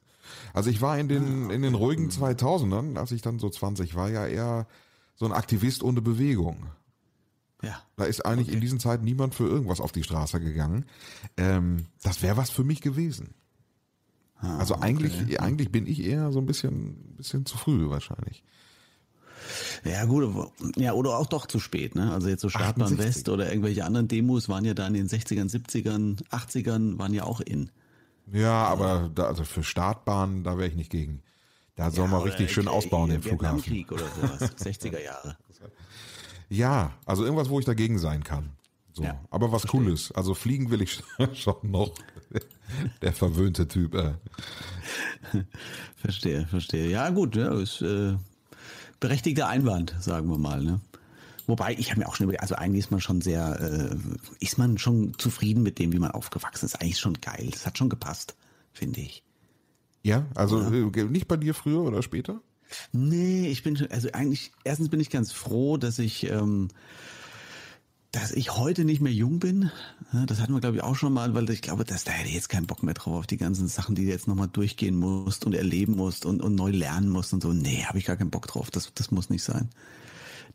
[0.53, 4.09] Also ich war in den, in den ruhigen 2000ern, als ich dann so 20 war,
[4.09, 4.67] ja eher
[5.15, 6.65] so ein Aktivist ohne Bewegung.
[7.61, 7.81] Ja.
[7.95, 10.85] Da ist eigentlich in diesen Zeiten niemand für irgendwas auf die Straße gegangen.
[11.37, 13.33] Ähm, das wäre was für mich gewesen.
[14.39, 18.43] also eigentlich, eigentlich bin ich eher so ein bisschen, bisschen zu früh wahrscheinlich.
[19.83, 22.11] Ja, gut, ja, oder auch doch zu spät, ne?
[22.11, 23.05] Also jetzt so Startbahn 68.
[23.05, 27.23] West oder irgendwelche anderen Demos waren ja da in den 60ern, 70ern, 80ern, waren ja
[27.23, 27.69] auch in.
[28.31, 31.21] Ja, aber da, also für Startbahnen, da wäre ich nicht gegen.
[31.75, 33.57] Da soll man Oder, richtig schön ausbauen, den Flughafen.
[33.57, 35.37] Vietnamkrieg oder sowas, 60er Jahre.
[36.49, 38.51] Ja, also irgendwas, wo ich dagegen sein kann.
[38.93, 39.03] So.
[39.03, 40.11] Ja, aber was Cooles.
[40.13, 41.03] Also fliegen will ich
[41.33, 41.91] schon noch.
[43.01, 43.93] Der verwöhnte Typ.
[43.93, 44.13] Äh.
[45.97, 46.89] Verstehe, verstehe.
[46.89, 48.15] Ja, gut, ja, ist äh,
[48.99, 50.79] berechtigter Einwand, sagen wir mal, ne?
[51.47, 53.95] Wobei, ich habe mir auch schon über, also eigentlich ist man schon sehr, äh,
[54.39, 56.81] ist man schon zufrieden mit dem, wie man aufgewachsen ist.
[56.81, 57.49] Eigentlich schon geil.
[57.51, 58.35] Das hat schon gepasst,
[58.71, 59.23] finde ich.
[60.01, 62.41] Ja, also äh, nicht bei dir früher oder später?
[62.91, 66.69] Nee, ich bin schon, also eigentlich, erstens bin ich ganz froh, dass ich, ähm,
[68.11, 69.71] dass ich heute nicht mehr jung bin.
[70.27, 72.35] Das hatten wir, glaube ich, auch schon mal, weil ich glaube, dass da hätte ich
[72.35, 75.45] jetzt keinen Bock mehr drauf auf die ganzen Sachen, die du jetzt nochmal durchgehen musst
[75.45, 77.51] und erleben musst und, und neu lernen musst und so.
[77.51, 78.71] Nee, habe ich gar keinen Bock drauf.
[78.71, 79.69] Das, das muss nicht sein.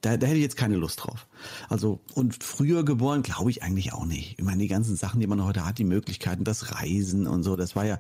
[0.00, 1.26] Da, da hätte ich jetzt keine Lust drauf.
[1.68, 4.38] Also, und früher geboren, glaube ich eigentlich auch nicht.
[4.38, 7.54] Ich meine, die ganzen Sachen, die man heute hat, die Möglichkeiten, das Reisen und so,
[7.56, 7.98] das war ja,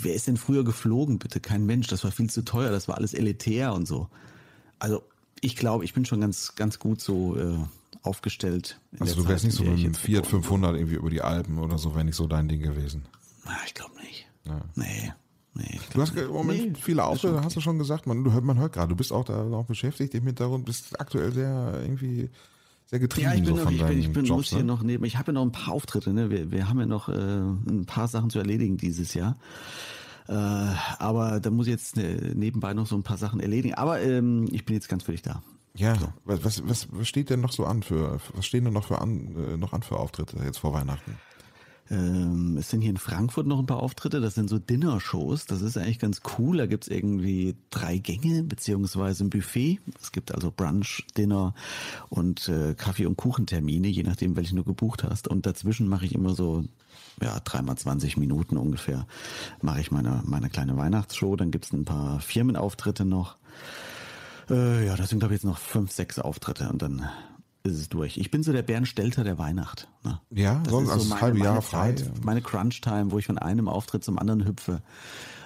[0.00, 1.40] wer ist denn früher geflogen, bitte?
[1.40, 4.08] Kein Mensch, das war viel zu teuer, das war alles elitär und so.
[4.78, 5.02] Also,
[5.40, 7.58] ich glaube, ich bin schon ganz, ganz gut so äh,
[8.02, 8.80] aufgestellt.
[8.98, 11.94] Also du wärst nicht so mit einem Fiat 500 irgendwie über die Alpen oder so,
[11.94, 13.06] wäre nicht so dein Ding gewesen.
[13.44, 14.26] Na, ich glaube nicht.
[14.46, 14.62] Ja.
[14.74, 15.12] Nee.
[15.58, 18.44] Nee, du hast im Moment nee, viele Auftritte, hast du schon gesagt, man, du hört,
[18.44, 22.30] man hört gerade, du bist auch da noch beschäftigt im Hintergrund, bist aktuell sehr irgendwie
[22.86, 24.64] sehr getrieben ja, ich bin so noch, ich bin, ich bin, Jobs, muss hier ne?
[24.64, 26.30] noch neben, ich habe ja noch ein paar Auftritte, ne?
[26.30, 29.36] Wir, wir haben ja noch äh, ein paar Sachen zu erledigen dieses Jahr.
[30.28, 33.74] Äh, aber da muss ich jetzt äh, nebenbei noch so ein paar Sachen erledigen.
[33.74, 35.42] Aber ähm, ich bin jetzt ganz dich da.
[35.74, 36.08] Ja, so.
[36.24, 39.00] was, was, was, was steht denn noch so an für, was stehen denn noch für
[39.00, 41.18] an, äh, noch an für Auftritte jetzt vor Weihnachten?
[41.90, 45.62] Ähm, es sind hier in Frankfurt noch ein paar Auftritte, das sind so Dinner-Shows, das
[45.62, 46.58] ist eigentlich ganz cool.
[46.58, 49.80] Da gibt's irgendwie drei Gänge beziehungsweise ein Buffet.
[50.00, 51.54] Es gibt also Brunch, Dinner
[52.08, 55.28] und äh, Kaffee- und Kuchentermine, je nachdem, welchen du gebucht hast.
[55.28, 56.64] Und dazwischen mache ich immer so
[57.22, 59.06] ja, dreimal 20 Minuten ungefähr
[59.60, 61.36] mache ich meine, meine kleine Weihnachtsshow.
[61.36, 63.36] Dann gibt's ein paar Firmenauftritte noch.
[64.50, 67.08] Äh, ja, das sind glaube ich jetzt noch fünf, sechs Auftritte und dann
[67.64, 68.16] ist es durch.
[68.18, 69.88] Ich bin so der Bernd Stelter der Weihnacht.
[70.04, 70.20] Ne?
[70.30, 71.92] Ja, Das sonst ist also so das halbe Jahr frei.
[71.94, 74.82] Zeit, meine Crunch-Time, wo ich von einem Auftritt zum anderen hüpfe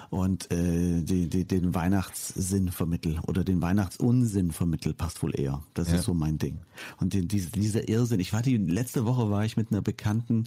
[0.09, 5.63] und äh, die, die, den Weihnachtssinn vermittel oder den Weihnachtsunsinn vermittel, passt wohl eher.
[5.73, 5.95] Das Ja.
[5.95, 6.59] ist so mein Ding.
[6.99, 8.19] Und die, diese, dieser Irrsinn.
[8.19, 10.43] Ich war die letzte Woche war ich mit einer Bekannten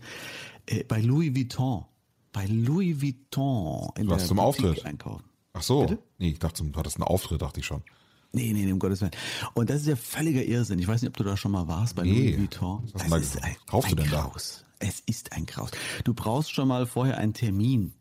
[0.67, 1.85] äh, bei Louis Vuitton.
[2.33, 4.85] Bei Louis Vuitton in Du warst der zum Auftritt?
[4.87, 5.25] einkaufen.
[5.53, 5.99] Ach so, Bitte?
[6.19, 7.83] nee, ich dachte, du hattest einen Auftritt, dachte ich schon.
[8.37, 9.13] Nee, nee, nee, um Gottes Willen.
[9.55, 10.79] Und das ist ja völliger Irrsinn.
[10.79, 12.31] Ich weiß nicht, ob du da schon mal warst bei Nee.
[12.33, 12.83] Louis Vuitton.
[12.93, 14.21] Was hast du da ist ein, Kaufst du ein denn da?
[14.23, 14.65] Graus.
[14.79, 15.71] Es ist ein Graus.
[16.05, 17.95] Du brauchst schon mal vorher einen Termin.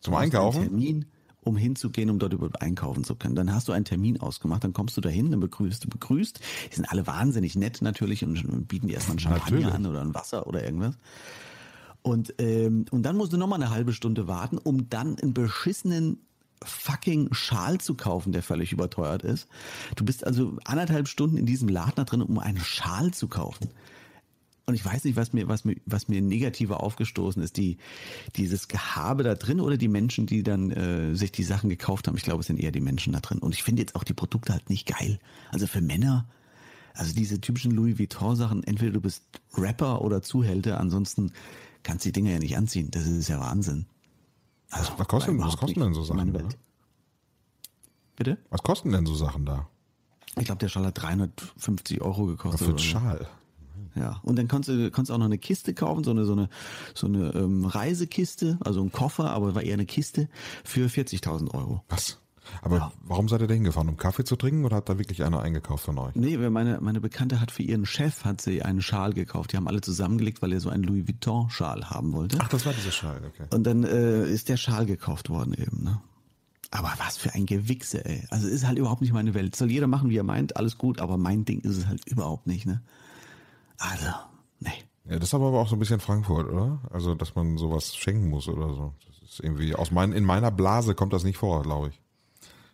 [0.00, 0.60] Zum Du Einkaufen?
[0.60, 1.04] Einen Termin,
[1.40, 3.34] um hinzugehen, um dort überhaupt einkaufen zu können.
[3.34, 6.38] Dann hast du einen Termin ausgemacht, dann kommst du dahin, dann begrüßt du begrüßt.
[6.70, 9.74] Die sind alle wahnsinnig nett natürlich und bieten dir erstmal einen Champagner Natürlich.
[9.74, 10.96] an oder ein Wasser oder irgendwas.
[12.02, 16.18] Und, ähm, und dann musst du nochmal eine halbe Stunde warten, um dann einen beschissenen
[16.64, 19.48] fucking Schal zu kaufen, der völlig überteuert ist.
[19.96, 23.70] Du bist also anderthalb Stunden in diesem Laden da drin, um einen Schal zu kaufen.
[24.64, 27.78] Und ich weiß nicht, was mir, was mir, was mir negativer aufgestoßen ist, die,
[28.36, 32.16] dieses Gehabe da drin oder die Menschen, die dann äh, sich die Sachen gekauft haben.
[32.16, 33.38] Ich glaube, es sind eher die Menschen da drin.
[33.38, 35.18] Und ich finde jetzt auch die Produkte halt nicht geil.
[35.50, 36.28] Also für Männer,
[36.94, 41.32] also diese typischen Louis Vuitton Sachen, entweder du bist Rapper oder Zuhälter, ansonsten
[41.82, 42.90] kannst du die Dinger ja nicht anziehen.
[42.92, 43.86] Das ist ja Wahnsinn.
[44.72, 46.32] Also, Was kosten- was kosten denn so Sachen?
[46.34, 46.58] Welt.
[48.16, 48.38] Bitte?
[48.50, 49.68] Was kosten denn so Sachen da?
[50.38, 52.66] Ich glaube, der Schal hat 350 Euro gekostet.
[52.66, 52.78] Für so.
[52.78, 53.28] Schal.
[53.94, 56.48] Ja, und dann konntest du, konntest auch noch eine Kiste kaufen, so eine, so eine,
[56.94, 60.30] so eine ähm, Reisekiste, also ein Koffer, aber war eher eine Kiste
[60.64, 61.82] für 40.000 Euro.
[61.90, 62.18] Was?
[62.60, 63.88] Aber warum seid ihr da hingefahren?
[63.88, 66.14] Um Kaffee zu trinken oder hat da wirklich einer eingekauft von euch?
[66.14, 69.52] Nee, meine, meine Bekannte hat für ihren Chef hat sie einen Schal gekauft.
[69.52, 72.38] Die haben alle zusammengelegt, weil er so einen Louis Vuitton Schal haben wollte.
[72.40, 73.46] Ach, das war dieser Schal, okay.
[73.54, 76.00] Und dann äh, ist der Schal gekauft worden eben, ne?
[76.70, 78.24] Aber was für ein Gewichse, ey.
[78.30, 79.54] Also ist halt überhaupt nicht meine Welt.
[79.54, 82.46] Soll jeder machen, wie er meint, alles gut, aber mein Ding ist es halt überhaupt
[82.46, 82.80] nicht, ne?
[83.76, 84.06] Also,
[84.60, 84.70] nee.
[85.04, 86.80] Ja, das ist aber auch so ein bisschen Frankfurt, oder?
[86.90, 88.94] Also, dass man sowas schenken muss oder so.
[89.06, 92.01] Das ist irgendwie, aus mein, in meiner Blase kommt das nicht vor, glaube ich.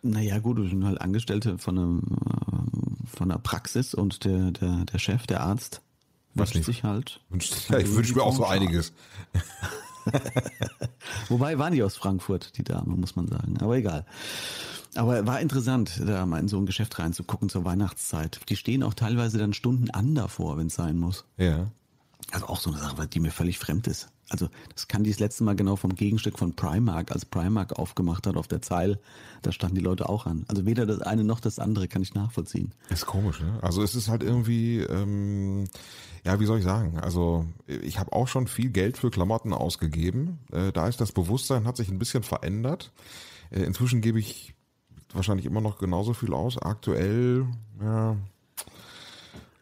[0.01, 4.85] Naja, gut, wir sind halt Angestellte von, einem, äh, von einer Praxis und der, der,
[4.85, 5.81] der Chef, der Arzt,
[6.35, 6.65] Was wünscht nicht?
[6.65, 7.19] sich halt.
[7.29, 8.93] Wünscht- Ja, ich wünsche mir auch so einiges.
[11.27, 13.57] Wobei war nicht aus Frankfurt, die Dame, muss man sagen.
[13.61, 14.05] Aber egal.
[14.95, 18.39] Aber war interessant, da mal in so ein Geschäft reinzugucken zur Weihnachtszeit.
[18.49, 21.25] Die stehen auch teilweise dann Stunden an davor, wenn es sein muss.
[21.37, 21.67] Ja.
[22.31, 24.09] Also auch so eine Sache, die mir völlig fremd ist.
[24.29, 28.27] Also das kann die das letzte Mal genau vom Gegenstück von Primark, als Primark aufgemacht
[28.27, 28.99] hat auf der Zeil,
[29.41, 30.45] da standen die Leute auch an.
[30.47, 32.73] Also weder das eine noch das andere kann ich nachvollziehen.
[32.89, 33.59] Ist komisch, ne?
[33.61, 35.65] Also es ist halt irgendwie, ähm,
[36.23, 36.99] ja, wie soll ich sagen?
[36.99, 40.39] Also ich habe auch schon viel Geld für Klamotten ausgegeben.
[40.51, 42.91] Äh, da ist das Bewusstsein hat sich ein bisschen verändert.
[43.51, 44.53] Äh, inzwischen gebe ich
[45.13, 46.57] wahrscheinlich immer noch genauso viel aus.
[46.57, 47.47] Aktuell,
[47.81, 48.15] ja.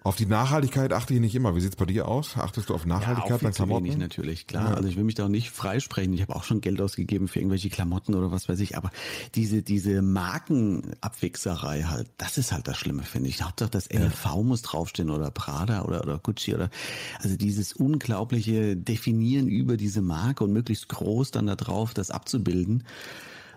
[0.08, 1.54] Auf die Nachhaltigkeit achte ich nicht immer.
[1.54, 2.38] Wie sieht's bei dir aus?
[2.38, 4.00] Achtest du auf Nachhaltigkeit auch viel bei zu wenig Klamotten?
[4.00, 4.78] natürlich, klar.
[4.78, 6.14] Also ich will mich da auch nicht freisprechen.
[6.14, 8.78] Ich habe auch schon Geld ausgegeben für irgendwelche Klamotten oder was weiß ich.
[8.78, 8.90] Aber
[9.36, 13.44] diese, diese Markenabwichserei halt, das ist halt das Schlimme, finde ich.
[13.44, 16.70] Hauptsache das LV muss draufstehen oder Prada oder, oder Gucci oder,
[17.20, 22.86] also dieses unglaubliche Definieren über diese Marke und möglichst groß dann da drauf das abzubilden.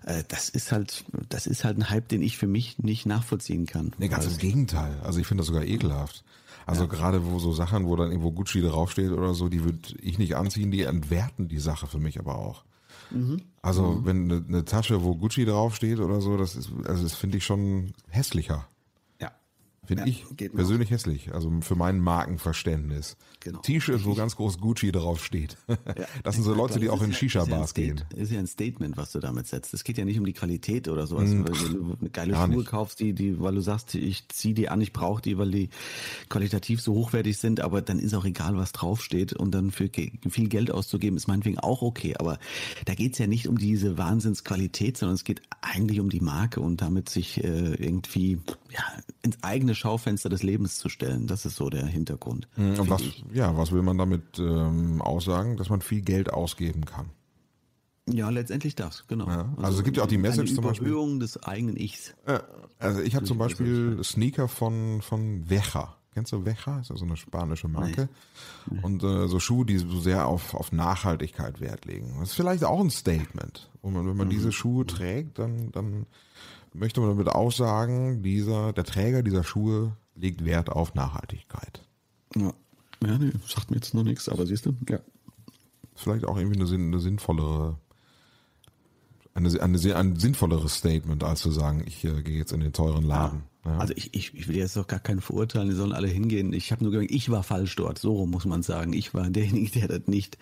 [0.06, 3.66] Äh, Das ist halt, das ist halt ein Hype, den ich für mich nicht nachvollziehen
[3.66, 3.92] kann.
[3.98, 4.98] Nee, ganz im Gegenteil.
[5.02, 6.24] Also ich finde das sogar ekelhaft.
[6.66, 10.18] Also gerade wo so Sachen, wo dann irgendwo Gucci draufsteht oder so, die würde ich
[10.18, 12.64] nicht anziehen, die entwerten die Sache für mich aber auch.
[13.60, 17.38] Also wenn eine, eine Tasche, wo Gucci draufsteht oder so, das ist, also das finde
[17.38, 18.68] ich schon hässlicher.
[19.90, 19.96] Ja.
[19.96, 21.32] Finde Ja, ich geht persönlich hässlich.
[21.34, 23.16] Also für mein Markenverständnis.
[23.40, 23.60] Genau.
[23.60, 25.56] T-Shirt, wo ganz groß Gucci drauf steht.
[26.22, 27.98] Das sind so Leute, die Das auch in ja- Shisha-Bars ja gehen.
[27.98, 29.72] State- Ist ja ein Statement, was du damit setzt.
[29.74, 31.30] Es geht ja nicht um die Qualität oder sowas.
[31.30, 32.66] Weil du eine geile Schuhe nicht.
[32.68, 35.70] kaufst, die, die, weil du sagst, ich ziehe die an, ich brauche die, weil die
[36.28, 39.32] qualitativ so hochwertig sind, aber dann ist auch egal, was draufsteht.
[39.32, 39.90] Und dann für
[40.28, 42.14] viel Geld auszugeben, ist meinetwegen auch okay.
[42.18, 42.38] Aber
[42.84, 46.80] da geht's ja nicht um diese Wahnsinnsqualität, sondern es geht eigentlich um die Marke und
[46.82, 48.38] damit sich äh, irgendwie
[48.70, 48.84] ja,
[49.22, 51.26] ins eigene Schaufenster des Lebens zu stellen.
[51.26, 52.48] Das ist so der Hintergrund.
[52.56, 53.24] Und finde was, ich.
[53.32, 55.56] ja, was will man damit ähm, aussagen?
[55.56, 57.10] Dass man viel Geld ausgeben kann.
[58.08, 59.26] Ja, letztendlich das, genau.
[59.28, 62.14] Ja, also es gibt ja auch die Message zum Beispiel- Überhöhung des eigenen Ichs.
[62.26, 62.40] Äh,
[62.78, 65.96] Also ich habe zum Beispiel Sneaker von, von Veja.
[66.12, 66.80] Kennst du Veja?
[66.80, 68.08] Ist ja so eine spanische Marke.
[68.82, 72.16] Und äh, so Schuhe, die so sehr auf, auf Nachhaltigkeit Wert legen.
[72.18, 73.70] Das ist vielleicht auch ein Statement.
[73.80, 76.06] Und wenn man diese Schuhe trägt, dann, dann
[76.72, 81.82] möchte man damit auch sagen, dieser, der Träger dieser Schuhe legt Wert auf Nachhaltigkeit.
[82.36, 82.52] Ja.
[83.04, 84.74] ja, nee, sagt mir jetzt noch nichts, aber siehst du?
[84.88, 85.00] Ja.
[85.94, 87.78] Vielleicht auch irgendwie eine, eine sinnvollere,
[89.34, 93.04] eine, eine, ein sinnvolleres Statement, als zu sagen, ich äh, gehe jetzt in den teuren
[93.04, 93.42] Laden.
[93.64, 93.78] Ja.
[93.78, 96.52] Also ich, ich, ich will jetzt doch gar keinen verurteilen, die sollen alle hingehen.
[96.52, 98.92] Ich habe nur gesagt, ich war falsch dort, so rum muss man sagen.
[98.92, 100.38] Ich war derjenige, der das nicht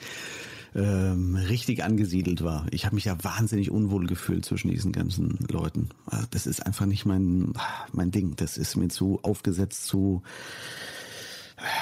[0.74, 2.66] ähm, richtig angesiedelt war.
[2.70, 5.90] Ich habe mich ja wahnsinnig unwohl gefühlt zwischen diesen ganzen Leuten.
[6.06, 7.52] Also Das ist einfach nicht mein,
[7.92, 8.36] mein Ding.
[8.36, 10.22] Das ist mir zu aufgesetzt, zu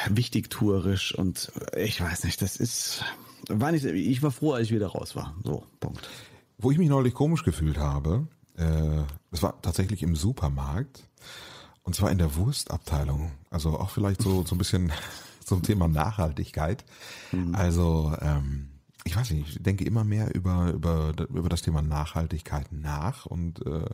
[0.09, 3.05] wichtigtuerisch und ich weiß nicht, das ist,
[3.49, 5.35] war nicht, ich war froh, als ich wieder raus war.
[5.45, 6.09] So, Punkt.
[6.59, 11.05] Wo ich mich neulich komisch gefühlt habe, äh, das war tatsächlich im Supermarkt
[11.83, 13.33] und zwar in der Wurstabteilung.
[13.51, 14.93] Also auch vielleicht so, so ein bisschen
[15.45, 16.85] zum Thema Nachhaltigkeit.
[17.53, 18.71] Also, ähm,
[19.07, 23.65] ich weiß nicht, ich denke immer mehr über, über, über das Thema Nachhaltigkeit nach und
[23.65, 23.87] äh,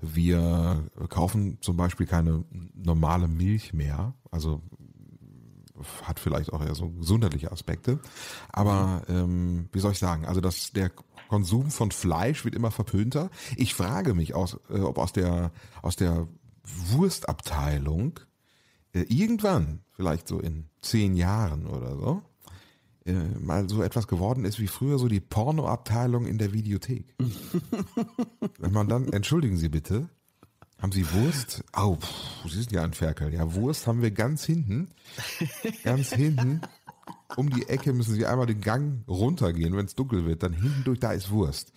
[0.00, 2.42] wir kaufen zum Beispiel keine
[2.74, 4.14] normale Milch mehr.
[4.30, 4.62] Also
[6.04, 8.00] hat vielleicht auch eher so gesundheitliche Aspekte.
[8.48, 10.90] Aber ähm, wie soll ich sagen, also dass der
[11.28, 13.28] Konsum von Fleisch wird immer verpönter.
[13.56, 16.28] Ich frage mich, aus, äh, ob aus der, aus der
[16.64, 18.20] Wurstabteilung
[18.94, 22.22] äh, irgendwann, vielleicht so in zehn Jahren oder so,
[23.06, 27.14] äh, mal so etwas geworden ist wie früher so die Pornoabteilung in der Videothek.
[28.58, 30.08] Wenn man dann, entschuldigen Sie bitte,
[30.78, 31.64] haben Sie Wurst?
[31.72, 33.32] Au, pff, Sie sind ja ein Ferkel.
[33.32, 34.88] Ja, Wurst haben wir ganz hinten.
[35.84, 36.60] Ganz hinten.
[37.34, 40.42] Um die Ecke müssen Sie einmal den Gang runtergehen, wenn es dunkel wird.
[40.42, 41.72] Dann hinten durch, da ist Wurst.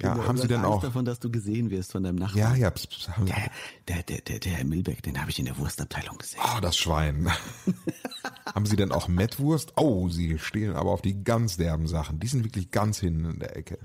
[0.00, 0.80] Ja, Du haben Sie Angst auch...
[0.80, 2.38] davon, dass du gesehen wirst von deinem Nachbarn?
[2.38, 3.10] Ja, ja, pss, pss,
[3.86, 6.40] der, der, der, der Herr Milbeck, den habe ich in der Wurstabteilung gesehen.
[6.42, 7.28] oh, das Schwein.
[8.54, 9.74] haben Sie denn auch Mettwurst?
[9.76, 12.18] Oh, Sie stehen aber auf die ganz derben Sachen.
[12.18, 13.78] Die sind wirklich ganz hinten in der Ecke.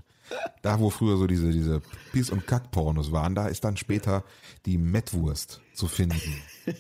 [0.62, 4.24] Da, wo früher so diese, diese Piss- und Kackpornos waren, da ist dann später
[4.66, 6.22] die Mettwurst zu finden.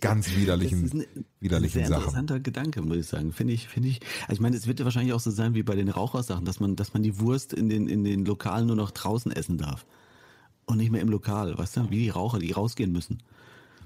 [0.00, 2.00] Ganz widerlichen, Das ist ein widerlichen sehr Sachen.
[2.02, 3.32] interessanter Gedanke, muss ich sagen.
[3.32, 4.00] Finde ich, finde ich.
[4.22, 6.60] Also ich meine, es wird ja wahrscheinlich auch so sein wie bei den Rauchersachen, dass
[6.60, 9.86] man, dass man die Wurst in den, in den Lokalen nur noch draußen essen darf.
[10.66, 11.90] Und nicht mehr im Lokal, weißt du?
[11.90, 13.22] Wie die Raucher, die rausgehen müssen.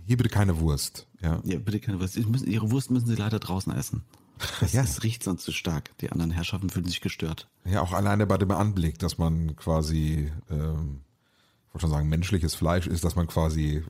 [0.07, 1.07] Hier bitte keine Wurst.
[1.21, 1.41] Ja.
[1.45, 2.19] Ja, bitte keine Wurst.
[2.29, 4.03] Müssen, ihre Wurst müssen sie leider draußen essen.
[4.61, 4.83] Das, Ja.
[4.83, 5.97] das riecht sonst zu stark.
[5.99, 7.47] Die anderen Herrschaften fühlen sich gestört.
[7.65, 11.03] Ja, auch alleine bei dem Anblick, dass man quasi, ähm,
[11.69, 13.85] ich wollte schon sagen, menschliches Fleisch ist, dass man quasi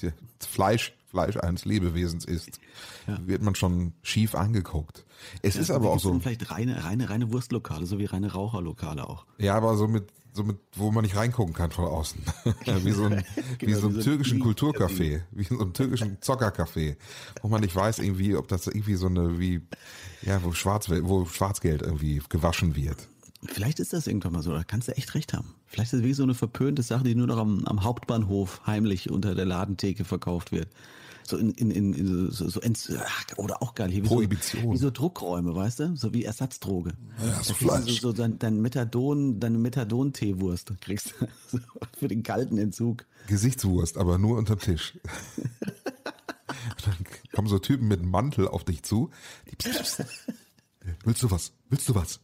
[0.38, 2.60] Fleisch, Fleisch eines Lebewesens isst,
[3.06, 5.04] wird man schon schief angeguckt.
[5.42, 9.26] Es ist aber auch so, Vielleicht reine, reine, reine Wurstlokale, so wie reine Raucherlokale auch.
[9.38, 12.22] ja, aber so mit, so mit, wo man nicht reingucken kann von außen.
[12.84, 13.24] wie so ein,
[13.58, 16.96] Genau, wie so ein türkischen Kulturcafé, wie so ein türkischen Zockercafé,
[17.42, 19.60] wo man nicht weiß irgendwie, ob das irgendwie so eine, wie,
[20.22, 23.08] ja, wo Schwarz, wo Schwarzgeld irgendwie gewaschen wird.
[23.46, 25.54] Vielleicht ist das irgendwann mal so, da kannst du echt recht haben.
[25.66, 29.10] Vielleicht ist es wie so eine verpönte Sache, die nur noch am, am Hauptbahnhof heimlich
[29.10, 30.68] unter der Ladentheke verkauft wird.
[31.30, 32.60] So in, in, in, in so, so
[32.98, 34.64] ach, oder auch geil hier wie Prohibition.
[34.64, 35.96] So, wie so Druckräume, weißt du?
[35.96, 36.94] So wie Ersatzdroge.
[37.24, 38.00] Ja, so Fleisch.
[38.00, 41.58] so, so dein, dein Methadon, deine Methadon-Teewurst kriegst du so
[41.96, 43.06] für den kalten Entzug.
[43.28, 44.98] Gesichtswurst, aber nur unterm Tisch.
[46.84, 46.96] Dann
[47.32, 49.10] kommen so Typen mit Mantel auf dich zu.
[49.52, 50.04] Die pst, pst.
[51.04, 51.52] Willst du was?
[51.68, 52.18] Willst du was?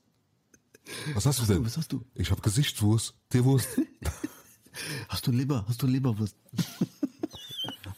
[1.14, 1.64] Was hast du denn?
[1.64, 2.05] Was hast du?
[2.16, 3.69] Ich hab Gesichtswurst, Teewurst.
[5.09, 5.64] Hast du Leber?
[5.66, 6.37] Hast du Leberwurst?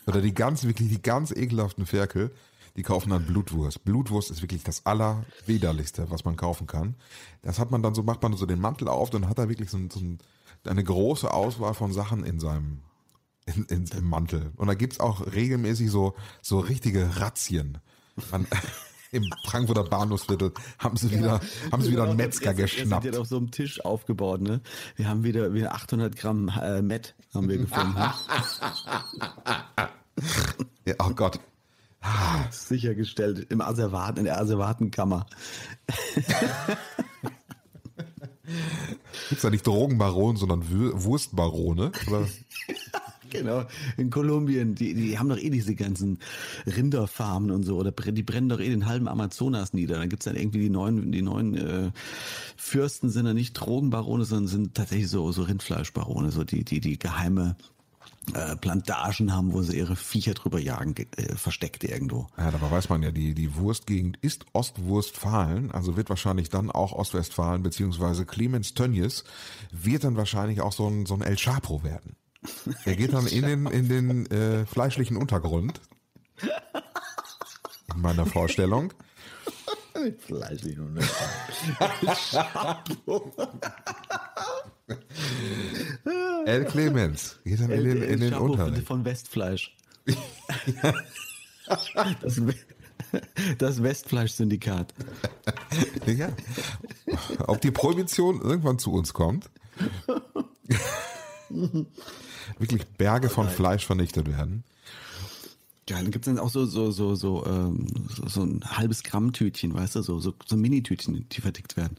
[0.09, 2.33] Oder die ganz, wirklich die ganz ekelhaften Ferkel,
[2.77, 3.85] die kaufen dann Blutwurst.
[3.85, 6.95] Blutwurst ist wirklich das allerwiderlichste, was man kaufen kann.
[7.43, 9.69] Das hat man dann so, macht man so den Mantel auf, dann hat er wirklich
[9.69, 10.19] so, so ein,
[10.65, 12.81] eine große Auswahl von Sachen in seinem
[13.45, 14.53] in, in, im Mantel.
[14.57, 17.79] Und da gibt's auch regelmäßig so, so richtige Razzien.
[18.31, 18.47] Man,
[19.11, 21.41] Im Frankfurter Bahnhofsviertel haben sie wieder,
[21.73, 23.05] haben sie wieder einen Metzger Genau, Das ist geschnappt.
[23.07, 24.61] ja auf so einem Tisch aufgebaut, ne?
[24.97, 27.97] Wir haben wieder, wieder 800 Gramm äh, Met haben wir gefunden.
[30.85, 31.41] Ja, oh Gott.
[32.51, 35.27] Sichergestellt im Asservat, in der Asservatenkammer.
[39.29, 41.93] Gibt's da nicht Drogenbaron, sondern Wurstbarone?
[42.07, 42.27] Oder?
[43.31, 43.65] Genau,
[43.97, 46.19] in Kolumbien, die, die haben doch eh diese ganzen
[46.67, 49.99] Rinderfarmen und so, oder die brennen doch eh den halben Amazonas nieder.
[49.99, 51.91] Dann gibt's dann irgendwie die neuen, die neuen äh,
[52.57, 56.99] Fürsten sind dann nicht Drogenbarone, sondern sind tatsächlich so, so Rindfleischbarone, so die, die, die
[56.99, 57.57] geheime
[58.35, 62.27] äh, Plantagen haben, wo sie ihre Viecher drüber jagen, ge- äh, versteckt irgendwo.
[62.37, 66.93] Ja, dabei weiß man ja, die, die Wurstgegend ist Ostwurstfalen, also wird wahrscheinlich dann auch
[66.93, 69.25] Ostwestfalen, beziehungsweise Clemens Tönnies
[69.73, 72.17] wird dann wahrscheinlich auch so ein, so ein El Chapo werden.
[72.85, 75.81] Er geht dann in den, in den äh, fleischlichen Untergrund.
[77.95, 78.93] In meiner Vorstellung.
[80.21, 81.01] Fleischlich und
[86.47, 88.87] El Clemens geht dann in den, in den Untergrund.
[88.87, 89.77] von Westfleisch.
[92.23, 92.41] das,
[93.59, 94.95] das Westfleisch-Syndikat.
[96.07, 96.29] Ja.
[97.47, 99.51] Ob die Prohibition irgendwann zu uns kommt,
[102.59, 104.65] wirklich Berge von Fleisch vernichtet werden.
[105.89, 109.33] Ja, dann gibt's dann auch so, so, so, so, ähm, so, so ein halbes Gramm
[109.33, 111.97] Tütchen, weißt du, so, so, so Mini-Tütchen, die verdickt werden.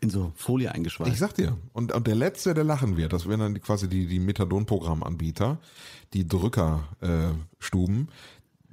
[0.00, 1.18] In so Folie Ich eingeschweißt.
[1.18, 4.20] sag dir, und, und der Letzte, der lachen wird, das wären dann quasi die, die
[4.20, 5.58] Methadon-Programmanbieter,
[6.12, 8.08] die Drückerstuben,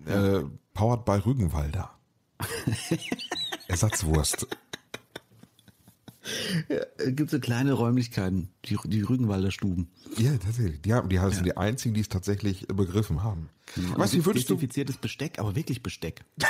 [0.05, 1.91] äh, äh, powered by Rügenwalder.
[3.69, 4.45] Ersatzwurst.
[6.67, 9.89] Äh, Gibt so kleine Räumlichkeiten, die, die Rügenwalder Stuben.
[10.17, 10.81] Ja, tatsächlich.
[10.81, 13.49] Die, haben, die sind die einzigen, die es tatsächlich begriffen haben.
[13.75, 16.25] Weißt du, dann wie würdest du, desinfiziertes Besteck, aber wirklich Besteck.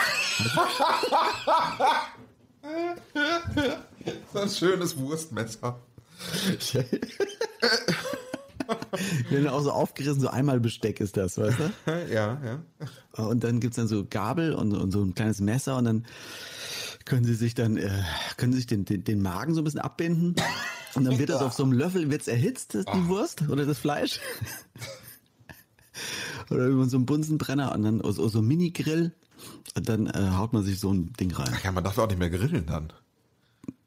[4.33, 5.79] so ein schönes Wurstmesser.
[9.29, 11.71] Wenn auch so aufgerissen, so einmal Besteck ist das, weißt du?
[12.13, 12.59] Ja, ja.
[13.13, 16.05] Und dann gibt's dann so Gabel und, und so ein kleines Messer und dann
[17.09, 18.03] können sie sich dann, äh,
[18.37, 20.35] können sie sich den, den, den Magen so ein bisschen abbinden.
[20.95, 23.79] Und dann wird das auf so einem Löffel, wird's erhitzt, das, die Wurst oder das
[23.79, 24.19] Fleisch.
[26.49, 29.13] oder über so einen Bunsenbrenner und dann so, so ein Mini-Grill.
[29.75, 31.51] Und dann äh, haut man sich so ein Ding rein.
[31.63, 32.93] Ja, man darf ja auch nicht mehr grillen dann.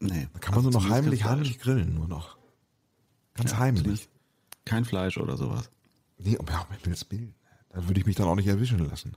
[0.01, 0.29] Nee.
[0.33, 2.37] Da kann man nur noch heimlich, heimlich grillen, nur noch.
[3.35, 4.09] Ganz Ja, heimlich.
[4.65, 5.71] Kein Fleisch oder sowas.
[6.19, 7.35] Nee, um ja, Wills Bild.
[7.71, 9.17] Da würde ich mich dann auch nicht erwischen lassen.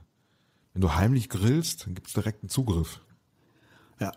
[0.72, 3.00] Wenn du heimlich grillst, dann gibt's direkt einen Zugriff.
[4.00, 4.12] Ja.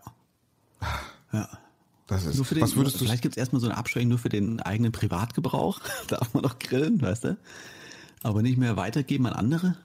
[1.31, 1.49] Ja.
[2.07, 4.17] Das ist, Nur für den, was würdest du, vielleicht gibt's erstmal so eine Abschwächung nur
[4.17, 5.79] für den eigenen Privatgebrauch.
[6.07, 7.37] Darf man noch grillen, weißt du?
[8.23, 9.77] Aber nicht mehr weitergeben an andere?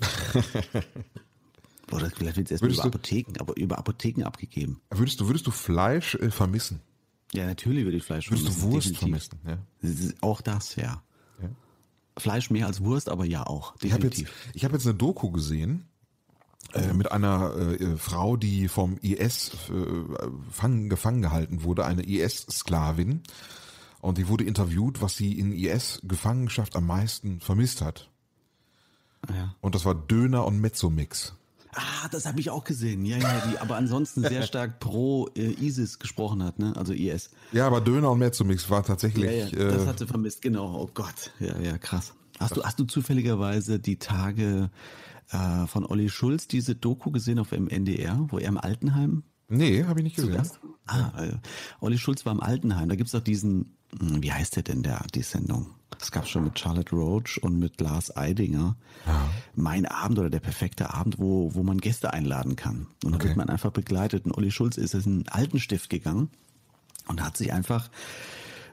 [1.92, 4.80] Oder vielleicht wird es erstmal über du- Apotheken, aber über Apotheken abgegeben.
[4.90, 6.80] würdest du, würdest du Fleisch äh, vermissen?
[7.32, 9.28] Ja, natürlich würde ich Fleisch Würdest du vermissen, Wurst definitiv.
[9.40, 9.62] vermissen?
[9.82, 10.08] Ja.
[10.12, 11.02] Das Auch das, ja.
[11.42, 11.48] Ja.
[12.16, 13.74] Fleisch mehr als Wurst, aber ja auch.
[13.82, 14.50] Ich habe jetzt, Definitiv.
[14.54, 15.84] ich habe jetzt eine Doku gesehen
[16.94, 23.22] mit einer äh, Frau, die vom IS äh, fangen, gefangen gehalten wurde, eine IS-Sklavin.
[24.00, 28.08] Und die wurde interviewt, was sie in IS-Gefangenschaft am meisten vermisst hat.
[29.28, 29.54] ja.
[29.60, 31.34] Und das war Döner und Mezzomix.
[31.72, 33.04] Ah, das habe ich auch gesehen.
[33.04, 36.72] Ja, ja, die aber ansonsten sehr stark pro äh, ISIS gesprochen hat, ne?
[36.76, 37.30] Also IS.
[37.52, 39.24] Ja, aber Döner und Mezzomix war tatsächlich.
[39.24, 40.82] Ja, ja, das äh, hat sie vermisst, genau.
[40.82, 41.32] Oh Gott.
[41.38, 42.12] Ja, ja, krass.
[42.40, 44.70] Hast du, hast du zufälligerweise die Tage
[45.30, 49.84] äh, von Olli Schulz diese Doku gesehen auf dem NDR, wo er im Altenheim nee,
[49.84, 50.34] habe ich nicht gesehen.
[50.34, 50.46] War?
[50.86, 51.32] Ah, äh,
[51.80, 52.88] Olli Schulz war im Altenheim.
[52.88, 55.66] Da gibt's doch diesen, hm, wie heißt der denn, der, die Sendung?
[55.98, 58.76] Das gab's schon mit Charlotte Roach und mit Lars Eidinger.
[59.54, 62.86] Mein Abend oder der perfekte Abend, wo, wo man Gäste einladen kann.
[63.04, 63.28] Und da Okay.
[63.28, 64.24] wird man einfach begleitet.
[64.24, 66.30] Und Olli Schulz ist in einen Altenstift gegangen
[67.08, 67.90] und hat sich einfach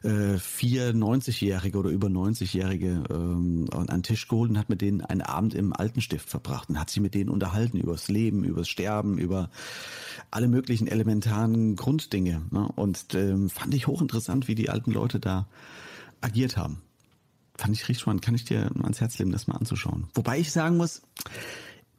[0.04, 5.02] äh, vier 90-Jährige oder über 90-Jährige ähm, an einen Tisch geholt und hat mit denen
[5.02, 9.18] einen Abend im Altenstift verbracht und hat sich mit denen unterhalten übers Leben, übers Sterben,
[9.18, 9.50] über
[10.32, 12.44] alle möglichen elementaren Grunddinge.
[12.52, 12.68] Ne?
[12.76, 15.48] Und ähm, fand ich hochinteressant, wie die alten Leute da
[16.22, 16.82] agiert haben.
[17.58, 18.22] Fand ich richtig spannend.
[18.22, 20.08] Kann ich dir ans Herz legen, das mal anzuschauen.
[20.14, 21.02] Wobei ich sagen muss,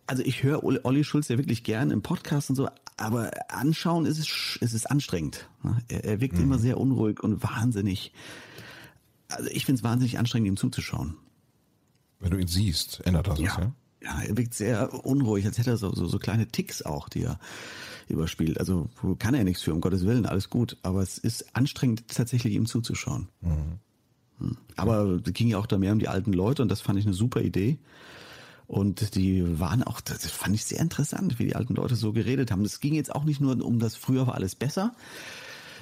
[0.09, 4.19] also ich höre Olli- Schulz ja wirklich gern im Podcast und so, aber anschauen ist
[4.19, 5.49] es, ist es anstrengend.
[5.63, 5.79] ne?
[5.89, 8.13] Er, er wirkt immer sehr unruhig und wahnsinnig.
[9.29, 11.17] Also ich finde es wahnsinnig anstrengend, ihm zuzuschauen.
[12.19, 13.73] Wenn du ihn siehst, ändert das was, ja?
[14.03, 17.23] Ja, er wirkt sehr unruhig, als hätte er so, so, so kleine Ticks auch, die
[17.23, 17.39] er
[18.09, 18.59] überspielt.
[18.59, 20.77] Also wo kann er nichts für, um Gottes Willen, alles gut.
[20.83, 23.29] Aber es ist anstrengend, tatsächlich ihm zuzuschauen.
[23.43, 24.57] Hm.
[24.77, 27.05] Aber es ging ja auch da mehr um die alten Leute und das fand ich
[27.05, 27.79] eine super Idee.
[28.69, 32.51] Und die waren auch, das fand ich sehr interessant, wie die alten Leute so geredet
[32.51, 32.65] haben.
[32.67, 34.95] Es ging jetzt auch nicht nur um das früher war alles besser,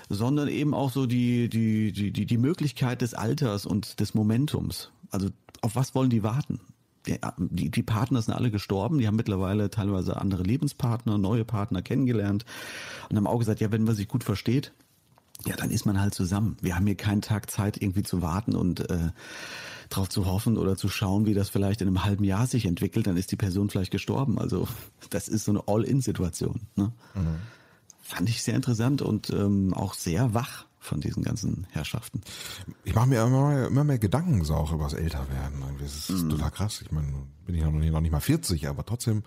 [0.08, 4.92] sondern eben auch so die, die, die, die, die Möglichkeit des Alters und des Momentums.
[5.10, 5.30] Also
[5.62, 6.60] auf was wollen die warten?
[7.38, 12.44] die, die Partner sind alle gestorben, die haben mittlerweile teilweise andere Lebenspartner, neue Partner kennengelernt
[13.08, 14.72] und haben auch gesagt, ja, wenn man sich gut versteht,
[15.44, 16.56] ja, dann ist man halt zusammen.
[16.60, 19.10] Wir haben hier keinen Tag Zeit, irgendwie zu warten und äh,
[19.88, 23.06] darauf zu hoffen oder zu schauen, wie das vielleicht in einem halben Jahr sich entwickelt,
[23.06, 24.38] dann ist die Person vielleicht gestorben.
[24.38, 24.66] Also
[25.10, 26.60] das ist so eine All-In-Situation.
[26.76, 26.92] Ne?
[27.14, 27.36] Mhm.
[28.02, 32.20] Fand ich sehr interessant und ähm, auch sehr wach von diesen ganzen Herrschaften.
[32.84, 35.62] Ich mache mir immer, immer mehr Gedanken so auch über das Älterwerden.
[35.80, 36.30] Das ist mhm.
[36.30, 36.80] total krass.
[36.82, 37.12] Ich meine,
[37.44, 39.24] bin ich noch nicht, noch nicht mal 40, aber trotzdem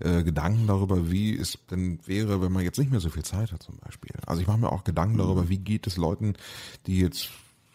[0.00, 3.52] äh, Gedanken darüber, wie es denn wäre, wenn man jetzt nicht mehr so viel Zeit
[3.52, 4.12] hat zum Beispiel.
[4.26, 5.18] Also ich mache mir auch Gedanken mhm.
[5.18, 6.34] darüber, wie geht es Leuten,
[6.86, 7.28] die jetzt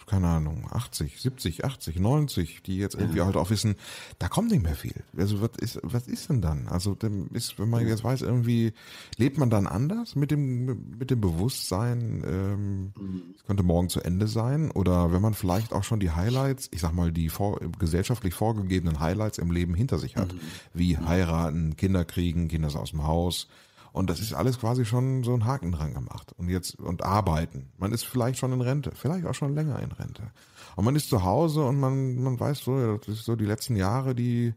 [0.08, 3.26] keine Ahnung, 80, 70, 80, 90, die jetzt irgendwie ja.
[3.26, 3.76] halt auch wissen,
[4.20, 5.03] da kommt nicht mehr viel.
[5.18, 6.70] Also was ist, was ist denn dann?
[6.70, 8.72] Also dem ist, wenn man jetzt weiß, irgendwie
[9.18, 13.24] lebt man dann anders mit dem, mit dem Bewusstsein, ähm, mhm.
[13.36, 16.80] es könnte morgen zu Ende sein oder wenn man vielleicht auch schon die Highlights, ich
[16.80, 20.39] sag mal, die vor, gesellschaftlich vorgegebenen Highlights im Leben hinter sich hat, mhm.
[20.74, 23.49] wie heiraten, Kinder kriegen, Kinder aus dem Haus,
[23.92, 26.34] und das ist alles quasi schon so ein Haken dran gemacht.
[26.38, 27.70] Und jetzt, und arbeiten.
[27.78, 30.32] Man ist vielleicht schon in Rente, vielleicht auch schon länger in Rente.
[30.76, 33.76] Und man ist zu Hause und man, man weiß so, das ist so die letzten
[33.76, 34.54] Jahre, die,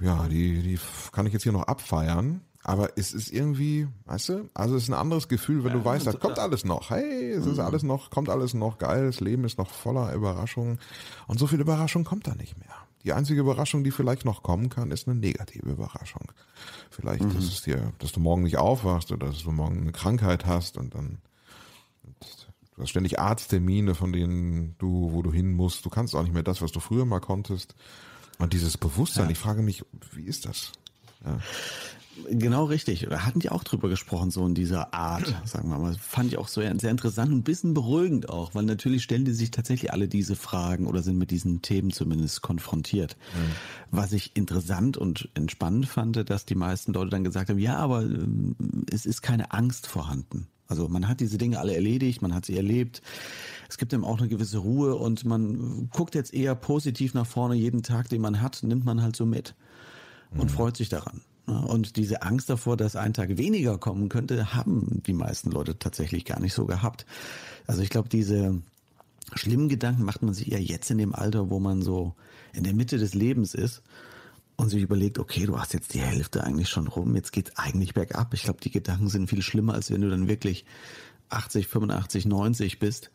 [0.00, 0.78] ja, die, die
[1.12, 2.42] kann ich jetzt hier noch abfeiern.
[2.64, 5.84] Aber es ist irgendwie, weißt du, also es ist ein anderes Gefühl, wenn ja, du
[5.84, 6.90] weißt, da kommt alles noch.
[6.90, 7.64] Hey, es ist mhm.
[7.64, 10.78] alles noch, kommt alles noch geil, das Leben ist noch voller Überraschungen.
[11.26, 12.74] Und so viel Überraschung kommt da nicht mehr.
[13.04, 16.32] Die einzige Überraschung, die vielleicht noch kommen kann, ist eine negative Überraschung.
[16.90, 17.34] Vielleicht, mhm.
[17.34, 20.76] dass es dir, dass du morgen nicht aufwachst oder dass du morgen eine Krankheit hast
[20.76, 21.18] und dann
[22.76, 25.84] du hast ständig Arzttermine, von denen du, wo du hin musst.
[25.84, 27.74] Du kannst auch nicht mehr das, was du früher mal konntest.
[28.38, 29.30] Und dieses Bewusstsein, ja.
[29.32, 30.72] ich frage mich, wie ist das?
[31.24, 31.38] Ja.
[32.28, 33.06] Genau richtig.
[33.08, 35.94] Da hatten die auch drüber gesprochen, so in dieser Art, sagen wir mal.
[35.94, 39.32] Fand ich auch so sehr interessant und ein bisschen beruhigend auch, weil natürlich stellen die
[39.32, 43.16] sich tatsächlich alle diese Fragen oder sind mit diesen Themen zumindest konfrontiert.
[43.34, 43.96] Mhm.
[43.96, 48.02] Was ich interessant und entspannend fand, dass die meisten Leute dann gesagt haben, ja, aber
[48.02, 48.56] ähm,
[48.90, 50.48] es ist keine Angst vorhanden.
[50.66, 53.02] Also man hat diese Dinge alle erledigt, man hat sie erlebt.
[53.68, 57.54] Es gibt eben auch eine gewisse Ruhe und man guckt jetzt eher positiv nach vorne.
[57.54, 59.54] Jeden Tag, den man hat, nimmt man halt so mit
[60.30, 60.54] und mhm.
[60.54, 61.20] freut sich daran.
[61.46, 66.24] Und diese Angst davor, dass ein Tag weniger kommen könnte, haben die meisten Leute tatsächlich
[66.24, 67.04] gar nicht so gehabt.
[67.66, 68.62] Also ich glaube, diese
[69.34, 72.14] schlimmen Gedanken macht man sich eher jetzt in dem Alter, wo man so
[72.52, 73.82] in der Mitte des Lebens ist
[74.56, 77.94] und sich überlegt, okay, du hast jetzt die Hälfte eigentlich schon rum, jetzt geht's eigentlich
[77.94, 78.34] bergab.
[78.34, 80.64] Ich glaube, die Gedanken sind viel schlimmer, als wenn du dann wirklich
[81.30, 83.10] 80, 85, 90 bist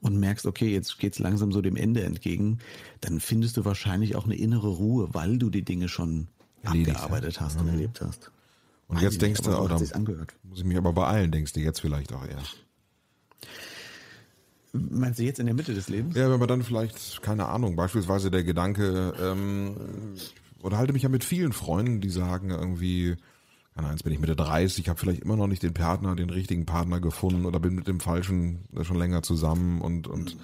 [0.00, 2.58] und merkst, okay, jetzt geht's langsam so dem Ende entgegen,
[3.00, 6.28] dann findest du wahrscheinlich auch eine innere Ruhe, weil du die Dinge schon
[6.66, 8.30] abgearbeitet hast und erlebt hast.
[8.88, 12.24] Und jetzt denkst du, oder muss ich mich aber beeilen, denkst du jetzt vielleicht auch
[12.24, 12.42] eher.
[14.72, 16.16] Meinst du jetzt in der Mitte des Lebens?
[16.16, 19.76] Ja, wenn man dann vielleicht, keine Ahnung, beispielsweise der Gedanke, ähm,
[20.62, 23.16] oder halte mich ja mit vielen Freunden, die sagen irgendwie,
[23.74, 26.30] keine Ahnung, jetzt bin ich Mitte 30, habe vielleicht immer noch nicht den Partner, den
[26.30, 30.40] richtigen Partner gefunden oder bin mit dem falschen schon länger zusammen und, und mhm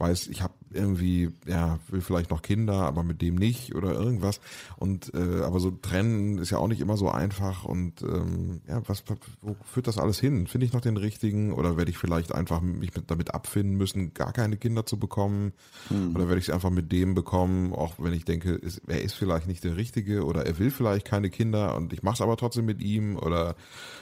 [0.00, 4.40] weiß, ich habe irgendwie, ja, will vielleicht noch Kinder, aber mit dem nicht oder irgendwas.
[4.76, 7.64] Und äh, aber so trennen ist ja auch nicht immer so einfach.
[7.64, 9.04] Und ähm, ja, was
[9.42, 10.46] wo führt das alles hin?
[10.46, 14.14] Finde ich noch den richtigen oder werde ich vielleicht einfach mich mit, damit abfinden müssen,
[14.14, 15.52] gar keine Kinder zu bekommen?
[15.90, 16.14] Mhm.
[16.14, 19.14] Oder werde ich es einfach mit dem bekommen, auch wenn ich denke, ist, er ist
[19.14, 22.36] vielleicht nicht der Richtige oder er will vielleicht keine Kinder und ich mache es aber
[22.36, 23.56] trotzdem mit ihm oder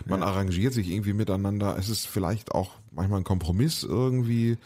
[0.06, 0.26] man ja.
[0.26, 1.76] arrangiert sich irgendwie miteinander.
[1.78, 4.58] Es ist vielleicht auch manchmal ein Kompromiss irgendwie.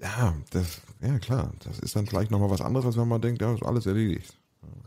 [0.00, 3.40] Ja, das, ja klar, das ist dann vielleicht nochmal was anderes, als wenn man denkt,
[3.40, 4.36] ja, ist alles erledigt.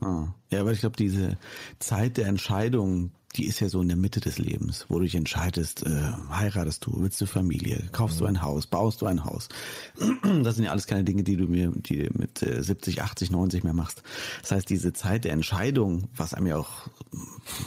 [0.01, 0.27] Ah.
[0.49, 1.37] Ja, aber ich glaube, diese
[1.79, 5.15] Zeit der Entscheidung, die ist ja so in der Mitte des Lebens, wo du dich
[5.15, 8.23] entscheidest, äh, heiratest du, willst du Familie, kaufst mhm.
[8.23, 9.49] du ein Haus, baust du ein Haus.
[10.43, 13.63] Das sind ja alles keine Dinge, die du mir die mit äh, 70, 80, 90
[13.63, 14.03] mehr machst.
[14.41, 16.87] Das heißt, diese Zeit der Entscheidung, was einem ja auch,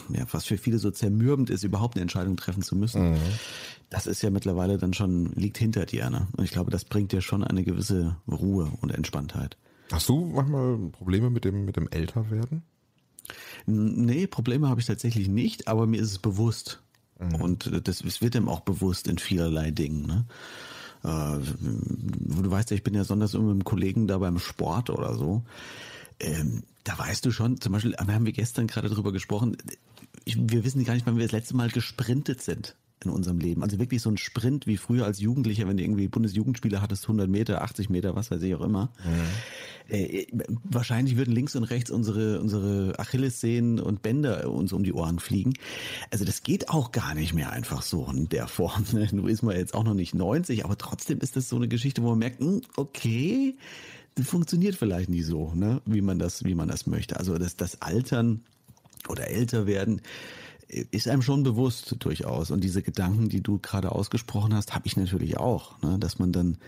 [0.08, 3.18] ja, was für viele so zermürbend ist, überhaupt eine Entscheidung treffen zu müssen, mhm
[3.90, 6.08] das ist ja mittlerweile dann schon, liegt hinter dir.
[6.08, 6.28] Ne?
[6.36, 9.56] Und ich glaube, das bringt dir schon eine gewisse Ruhe und Entspanntheit.
[9.92, 12.62] Hast du manchmal Probleme mit dem, mit dem Älterwerden?
[13.66, 16.80] Nee, Probleme habe ich tatsächlich nicht, aber mir ist es bewusst.
[17.18, 17.34] Mhm.
[17.34, 20.06] Und das, es wird ihm auch bewusst in vielerlei Dingen.
[20.06, 20.26] Ne?
[21.02, 25.16] Äh, du weißt ja, ich bin ja besonders mit einem Kollegen da beim Sport oder
[25.16, 25.42] so.
[26.20, 29.56] Ähm, da weißt du schon, zum Beispiel, haben wir gestern gerade drüber gesprochen,
[30.24, 33.62] ich, wir wissen gar nicht, wann wir das letzte Mal gesprintet sind in unserem Leben.
[33.62, 37.28] Also wirklich so ein Sprint wie früher als Jugendlicher, wenn du irgendwie Bundesjugendspieler hattest, 100
[37.28, 38.90] Meter, 80 Meter, was weiß ich auch immer.
[39.04, 39.94] Mhm.
[39.94, 40.26] Äh,
[40.64, 45.54] wahrscheinlich würden links und rechts unsere, unsere Achillessehnen und Bänder uns um die Ohren fliegen.
[46.10, 48.84] Also das geht auch gar nicht mehr einfach so in der Form.
[49.12, 52.02] Nun ist man jetzt auch noch nicht 90, aber trotzdem ist das so eine Geschichte,
[52.02, 53.56] wo man merkt, hm, okay,
[54.22, 55.80] funktioniert vielleicht nicht so, ne?
[55.86, 57.18] wie man das, wie man das möchte.
[57.18, 58.42] Also das, das Altern
[59.08, 60.02] oder älter werden
[60.70, 62.50] ist einem schon bewusst durchaus.
[62.50, 65.98] Und diese Gedanken, die du gerade ausgesprochen hast, habe ich natürlich auch, ne?
[65.98, 66.58] dass man dann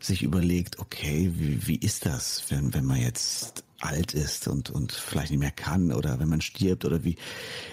[0.00, 4.92] sich überlegt, okay, wie, wie ist das, wenn, wenn man jetzt alt ist und, und
[4.92, 7.16] vielleicht nicht mehr kann oder wenn man stirbt oder wie,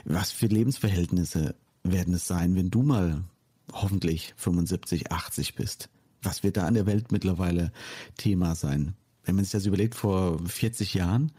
[0.06, 3.24] was für Lebensverhältnisse werden es sein, wenn du mal
[3.72, 5.90] hoffentlich 75, 80 bist?
[6.22, 7.72] Was wird da an der Welt mittlerweile
[8.18, 8.96] Thema sein?
[9.26, 11.32] Wenn man sich das überlegt, vor 40 Jahren,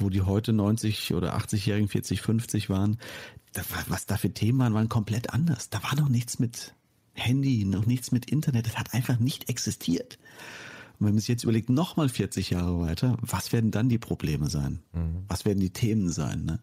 [0.00, 2.98] wo die heute 90 oder 80-Jährigen 40, 50 waren,
[3.88, 5.70] was da für Themen waren, waren komplett anders.
[5.70, 6.74] Da war noch nichts mit
[7.14, 8.66] Handy, noch nichts mit Internet.
[8.66, 10.18] Das hat einfach nicht existiert.
[10.98, 14.50] Und wenn man sich jetzt überlegt, nochmal 40 Jahre weiter, was werden dann die Probleme
[14.50, 14.80] sein?
[14.92, 15.24] Mhm.
[15.28, 16.44] Was werden die Themen sein?
[16.44, 16.60] Ne?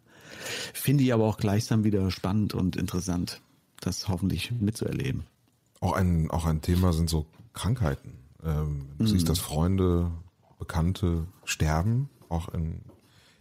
[0.73, 3.41] Finde ich aber auch gleichsam wieder spannend und interessant,
[3.79, 5.25] das hoffentlich mitzuerleben.
[5.79, 8.13] Auch ein, auch ein Thema sind so Krankheiten.
[8.43, 9.07] Ähm, mhm.
[9.07, 10.11] siehst, dass Freunde,
[10.59, 12.81] Bekannte sterben, auch in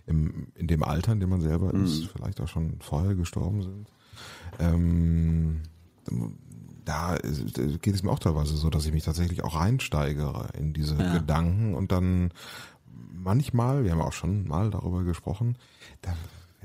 [0.06, 1.84] im, in dem Alter, in dem man selber mhm.
[1.84, 3.90] ist, vielleicht auch schon vorher gestorben sind.
[4.58, 5.62] Ähm,
[6.84, 10.96] da geht es mir auch teilweise so, dass ich mich tatsächlich auch reinsteigere in diese
[10.96, 11.12] ja.
[11.14, 12.30] Gedanken und dann
[13.12, 15.56] manchmal, wir haben auch schon mal darüber gesprochen,
[16.02, 16.14] da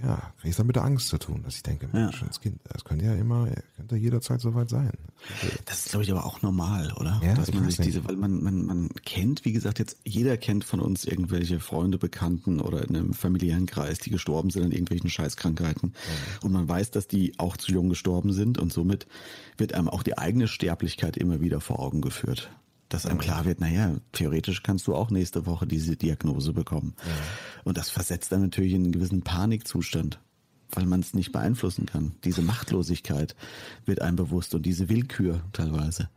[0.04, 2.28] ja, kriege ich dann mit der Angst zu tun, dass ich denke, Mensch, ja.
[2.28, 4.92] das Kind, das könnte ja immer, könnte jederzeit soweit sein.
[5.66, 7.22] Das ist, glaube ich, aber auch normal, oder?
[7.24, 10.64] Ja, dass man sich diese, weil man, man, man kennt, wie gesagt, jetzt jeder kennt
[10.64, 15.10] von uns irgendwelche Freunde, Bekannten oder in einem familiären Kreis, die gestorben sind an irgendwelchen
[15.10, 15.90] Scheißkrankheiten.
[15.90, 16.46] Mhm.
[16.46, 19.08] Und man weiß, dass die auch zu jung gestorben sind und somit
[19.58, 22.52] wird einem auch die eigene Sterblichkeit immer wieder vor Augen geführt
[22.94, 26.94] dass einem klar wird, naja, theoretisch kannst du auch nächste Woche diese Diagnose bekommen.
[27.06, 27.12] Ja.
[27.64, 30.20] Und das versetzt dann natürlich in einen gewissen Panikzustand,
[30.72, 32.14] weil man es nicht beeinflussen kann.
[32.26, 33.36] Diese Machtlosigkeit
[33.86, 36.10] wird einem bewusst und diese Willkür teilweise.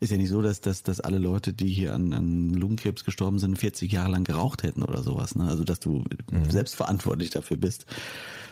[0.00, 3.38] Ist ja nicht so, dass, dass, dass alle Leute, die hier an, an Lungenkrebs gestorben
[3.38, 5.34] sind, 40 Jahre lang geraucht hätten oder sowas.
[5.34, 5.44] Ne?
[5.44, 6.50] Also, dass du mhm.
[6.50, 7.84] selbstverantwortlich dafür bist,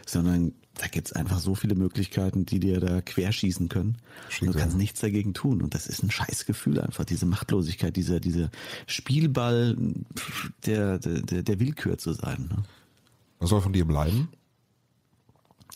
[0.07, 3.97] sondern da gibt's einfach so viele Möglichkeiten, die dir da querschießen können.
[4.41, 5.63] Und du kannst nichts dagegen tun.
[5.63, 8.51] Und das ist ein scheiß Gefühl einfach, diese Machtlosigkeit, dieser, dieser
[8.87, 9.77] Spielball
[10.67, 12.49] der, der, der Willkür zu sein.
[12.51, 12.63] Ne?
[13.39, 14.29] Was soll von dir bleiben?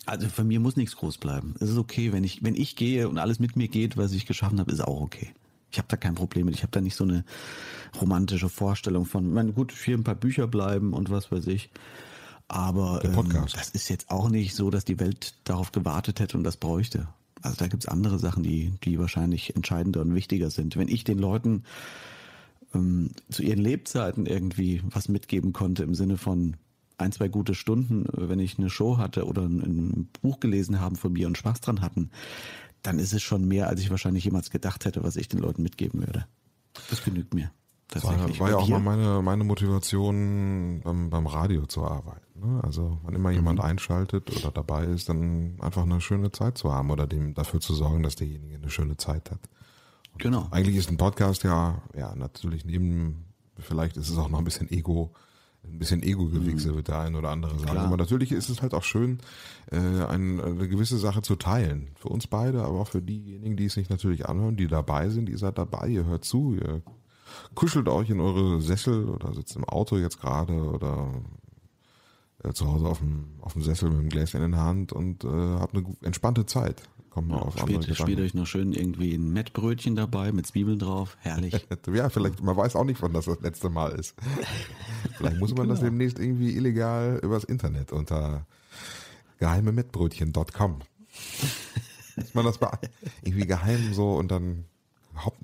[0.07, 1.55] Also von mir muss nichts groß bleiben.
[1.61, 4.27] Es ist okay, wenn ich, wenn ich gehe und alles mit mir geht, was ich
[4.27, 5.33] geschaffen habe, ist auch okay.
[5.73, 6.55] Ich habe da kein Problem mit.
[6.55, 7.25] Ich habe da nicht so eine
[8.01, 11.71] romantische Vorstellung von, ich meine, gut, hier ein paar Bücher bleiben und was weiß ich.
[12.47, 16.45] Aber ähm, das ist jetzt auch nicht so, dass die Welt darauf gewartet hätte und
[16.45, 17.09] das bräuchte.
[17.41, 20.77] Also da gibt's andere Sachen, die, die wahrscheinlich entscheidender und wichtiger sind.
[20.77, 21.65] Wenn ich den Leuten
[22.75, 26.57] ähm, zu ihren Lebzeiten irgendwie was mitgeben konnte im Sinne von
[26.99, 30.97] ein, zwei gute Stunden, wenn ich eine Show hatte oder ein, ein Buch gelesen haben
[30.97, 32.11] von mir und Spaß dran hatten,
[32.83, 35.63] dann ist es schon mehr, als ich wahrscheinlich jemals gedacht hätte, was ich den Leuten
[35.63, 36.27] mitgeben würde.
[36.91, 37.51] Das genügt mir.
[38.01, 42.41] War, war ja auch mal meine, meine Motivation beim, beim Radio zu arbeiten.
[42.41, 42.61] Ne?
[42.65, 43.67] Also wenn immer jemand mhm.
[43.67, 47.75] einschaltet oder dabei ist, dann einfach eine schöne Zeit zu haben oder dem dafür zu
[47.75, 49.41] sorgen, dass derjenige eine schöne Zeit hat.
[50.13, 50.49] Und genau.
[50.51, 53.27] Eigentlich ist ein Podcast ja, ja, natürlich neben,
[53.59, 55.13] vielleicht ist es auch noch ein bisschen Ego,
[55.65, 56.77] ein bisschen Ego-Gewichse mhm.
[56.77, 57.73] wird der ein oder andere sagen.
[57.73, 57.87] Klar.
[57.87, 59.19] Aber natürlich ist es halt auch schön,
[59.71, 61.91] äh, ein, eine gewisse Sache zu teilen.
[61.97, 65.29] Für uns beide, aber auch für diejenigen, die es sich natürlich anhören, die dabei sind.
[65.29, 66.83] Ihr seid dabei, ihr hört zu, ihr
[67.55, 71.13] kuschelt euch in eure Sessel oder sitzt im Auto jetzt gerade oder
[72.43, 75.25] äh, zu Hause auf dem, auf dem Sessel mit dem Gläschen in der Hand und
[75.25, 76.83] äh, habt eine entspannte Zeit.
[77.13, 80.47] Kommt mal ja, auf spät, andere Spielt euch noch schön irgendwie ein Mettbrötchen dabei mit
[80.47, 81.19] Zwiebeln drauf.
[81.21, 81.53] Herrlich.
[81.95, 84.15] ja, vielleicht, man weiß auch nicht, wann das das letzte Mal ist.
[85.19, 85.75] vielleicht muss man genau.
[85.75, 88.47] das demnächst irgendwie illegal übers Internet unter
[89.41, 90.79] geheimemettbrötchen.com.
[92.17, 92.59] Muss man das
[93.21, 94.65] irgendwie geheim so und dann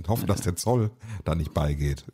[0.07, 0.91] hoffen, dass der Zoll
[1.25, 2.07] da nicht beigeht.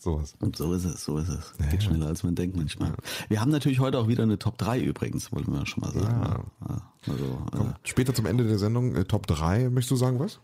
[0.00, 0.34] Sowas.
[0.40, 1.52] Und so ist es, so ist es.
[1.58, 2.94] Ja, Geht schneller, als man denkt manchmal.
[3.28, 6.44] Wir haben natürlich heute auch wieder eine Top 3 übrigens, wollten wir schon mal sagen.
[6.66, 6.92] Ja.
[7.06, 10.40] Also, Komm, äh, später zum Ende der Sendung, äh, Top 3, möchtest du sagen was?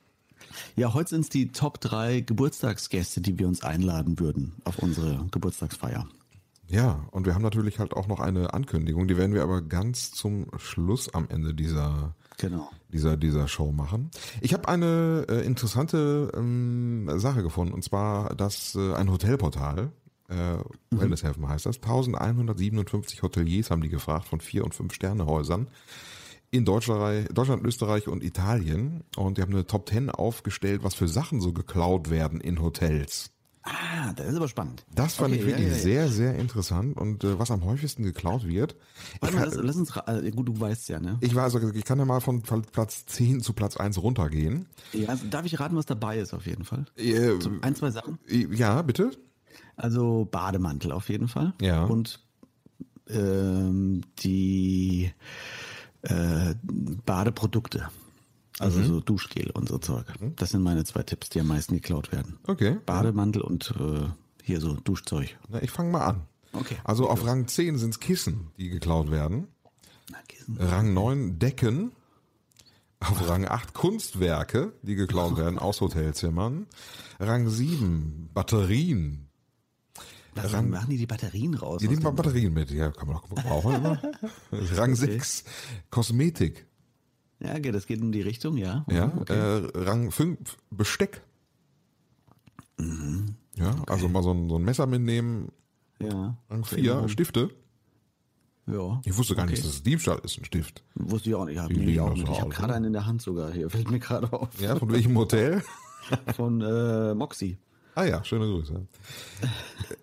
[0.77, 5.27] Ja, heute sind es die Top 3 Geburtstagsgäste, die wir uns einladen würden auf unsere
[5.31, 6.07] Geburtstagsfeier.
[6.69, 10.11] Ja, und wir haben natürlich halt auch noch eine Ankündigung, die werden wir aber ganz
[10.11, 12.71] zum Schluss am Ende dieser genau.
[12.93, 14.11] dieser, dieser Show machen.
[14.41, 19.93] Ich habe eine äh, interessante ähm, Sache gefunden, und zwar, dass äh, ein Hotelportal,
[20.29, 20.65] äh, mhm.
[20.91, 25.69] Wellnesshelfen heißt das, 1157 Hoteliers haben die gefragt von vier und fünf Sternehäusern
[26.51, 29.05] in Deutschland, Deutschland, Österreich und Italien.
[29.17, 33.31] Und die haben eine Top 10 aufgestellt, was für Sachen so geklaut werden in Hotels.
[33.67, 34.85] Ah, das ist aber spannend.
[34.95, 35.83] Das fand okay, ich wirklich ja, ja, ja.
[35.83, 38.77] sehr, sehr interessant und äh, was am häufigsten geklaut wird.
[39.21, 41.19] Warte mal, lass, lass uns, äh, gut, du weißt ja, ne?
[41.21, 44.67] Ich weiß, also ich kann ja mal von Platz 10 zu Platz 1 runtergehen.
[44.93, 46.87] Ja, also darf ich raten, was dabei ist auf jeden Fall?
[46.97, 48.19] Äh, so ein, zwei Sachen?
[48.29, 49.11] Ja, bitte.
[49.77, 51.53] Also Bademantel auf jeden Fall.
[51.61, 51.85] Ja.
[51.85, 52.21] Und
[53.09, 55.13] ähm, die
[56.03, 56.55] äh,
[57.05, 57.89] Badeprodukte.
[58.59, 60.07] Also so Duschgel und so Zeug.
[60.37, 62.39] Das sind meine zwei Tipps, die am meisten geklaut werden.
[62.47, 62.79] Okay.
[62.87, 64.09] Bademantel und äh,
[64.43, 65.37] hier so Duschzeug.
[65.49, 66.23] Na, ich fange mal an.
[66.53, 66.77] Okay.
[66.85, 69.49] Also auf Rang 10 sind es Kissen, die geklaut werden.
[70.11, 70.57] Na, Kissen.
[70.59, 71.93] Rang 9 Decken.
[72.99, 76.67] Auf Rang 8 Kunstwerke, die geklaut werden aus Hotelzimmern.
[77.21, 79.29] Rang 7 Batterien.
[80.35, 81.81] Was machen die die Batterien raus?
[81.81, 84.03] Die nehmen mal Batterien mit, ja, kann man auch brauchen immer.
[84.53, 85.45] Rang 6
[85.91, 86.67] Kosmetik.
[87.41, 88.85] Ja, okay, das geht in die Richtung, ja.
[88.91, 89.35] Ja, Mhm, okay.
[89.35, 90.39] äh, Rang 5
[90.71, 91.23] Besteck.
[92.79, 93.35] Mhm.
[93.57, 95.51] Ja, also mal so ein, so ein Messer mitnehmen.
[96.01, 96.37] ja.
[96.51, 97.09] Rang 4 Erinnerung.
[97.09, 97.51] Stifte.
[98.67, 99.01] Ja.
[99.05, 99.53] Ich wusste gar Okay.
[99.53, 100.83] nicht, dass es Diebstahl ist, ein Stift.
[100.97, 101.55] Wusste ich auch nicht.
[101.55, 103.71] Ich habe Die nee, Ich habe aus, gerade einen in der Hand sogar hier.
[103.71, 104.49] Fällt mir gerade auf.
[104.61, 105.63] Ja, von welchem Hotel?
[106.37, 107.59] Von äh, Moxie.
[107.97, 108.87] Ah ja, schöne Grüße.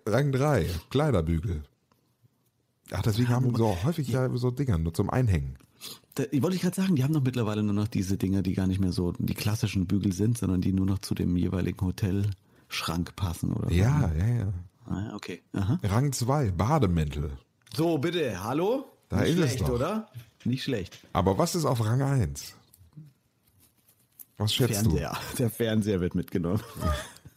[0.05, 1.63] Rang 3, Kleiderbügel.
[2.91, 5.57] Ach, deswegen haben wir so häufig ja so Dinger nur zum Einhängen.
[6.15, 8.53] Da, ich wollte ich gerade sagen, die haben doch mittlerweile nur noch diese Dinger, die
[8.53, 11.81] gar nicht mehr so die klassischen Bügel sind, sondern die nur noch zu dem jeweiligen
[11.85, 13.75] Hotelschrank passen oder so.
[13.75, 14.53] Ja, ja, ja.
[14.85, 15.41] Ah, ja, okay.
[15.53, 15.79] Aha.
[15.83, 17.31] Rang 2, Bademäntel.
[17.73, 18.85] So, bitte, hallo?
[19.09, 19.69] Da Nicht ist es schlecht, doch.
[19.69, 20.07] oder?
[20.45, 20.99] Nicht schlecht.
[21.13, 22.55] Aber was ist auf Rang 1?
[24.37, 25.17] Was schätzt Fernseher.
[25.39, 26.61] Der Fernseher wird mitgenommen.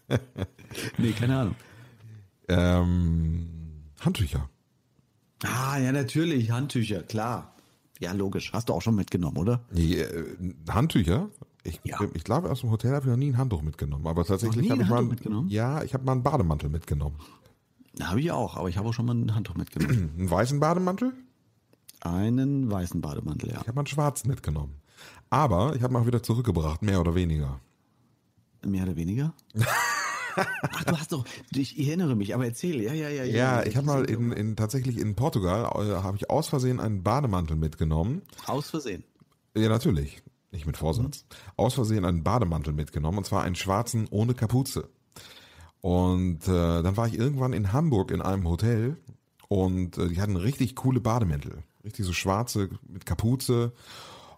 [0.98, 1.56] nee, keine Ahnung.
[2.48, 2.54] du?
[2.54, 3.48] Ähm,
[4.00, 4.48] Handtücher.
[5.44, 6.50] Ah, ja, natürlich.
[6.50, 7.55] Handtücher, klar.
[8.00, 8.52] Ja, logisch.
[8.52, 9.60] Hast du auch schon mitgenommen, oder?
[9.72, 10.36] Nee, äh,
[10.68, 11.30] Handtücher?
[11.64, 11.98] Ich, Ja.
[12.14, 14.06] ich glaube, aus dem Hotel habe ich noch nie ein Handtuch mitgenommen.
[14.06, 15.48] Aber tatsächlich habe ich mal mitgenommen?
[15.48, 17.16] Ja, ich habe mal einen Bademantel mitgenommen.
[18.00, 20.10] Habe ich auch, aber ich habe auch schon mal ein Handtuch mitgenommen.
[20.18, 21.14] Einen weißen Bademantel?
[22.00, 23.54] Einen weißen Bademantel, ja.
[23.62, 24.74] Ich habe mal einen schwarzen mitgenommen.
[25.30, 27.58] Aber ich habe mal wieder zurückgebracht, mehr oder weniger.
[28.64, 29.32] Mehr oder weniger?
[30.36, 31.24] Ach, du hast doch,
[31.54, 33.24] ich erinnere mich, aber erzähl, ja, ja, ja.
[33.24, 37.02] Ja, ich habe mal in, in tatsächlich in Portugal äh, habe ich aus Versehen einen
[37.02, 38.22] Bademantel mitgenommen.
[38.46, 39.04] Aus Versehen.
[39.56, 40.22] Ja, natürlich,
[40.52, 41.24] nicht mit Vorsatz.
[41.56, 44.88] Aus Versehen einen Bademantel mitgenommen und zwar einen schwarzen ohne Kapuze.
[45.80, 48.96] Und äh, dann war ich irgendwann in Hamburg in einem Hotel
[49.48, 53.72] und äh, die hatten richtig coole Bademäntel, richtig so schwarze mit Kapuze.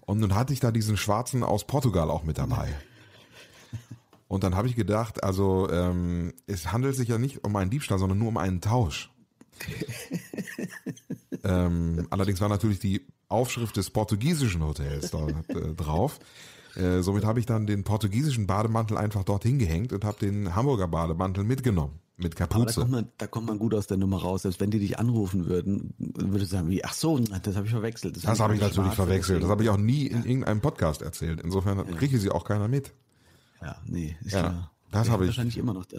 [0.03, 2.69] Und nun hatte ich da diesen schwarzen aus Portugal auch mit dabei.
[4.29, 7.99] Und dann habe ich gedacht, also ähm, es handelt sich ja nicht um einen Diebstahl,
[7.99, 9.11] sondern nur um einen Tausch.
[11.45, 16.21] ähm, allerdings war natürlich die Aufschrift des portugiesischen Hotels da äh, drauf.
[16.77, 20.89] Äh, somit habe ich dann den portugiesischen Bademantel einfach dorthin gehängt und habe den Hamburger
[20.89, 21.99] Bademantel mitgenommen.
[22.21, 22.81] Mit Aber da Kapuze.
[22.81, 24.43] kommt, man, da kommt man gut aus der Nummer raus.
[24.43, 27.73] Selbst wenn die dich anrufen würden, würde ich sagen, wie, ach so, das habe ich
[27.73, 28.17] verwechselt.
[28.17, 29.43] Das habe ich natürlich verwechselt.
[29.43, 31.41] Das habe ich auch nie in irgendeinem Podcast erzählt.
[31.41, 32.93] Insofern kriege sie auch keiner mit.
[33.61, 34.73] Ja, nee, ist Ja, klar.
[34.91, 35.29] das Der habe ich.
[35.29, 35.99] Wahrscheinlich immer noch da.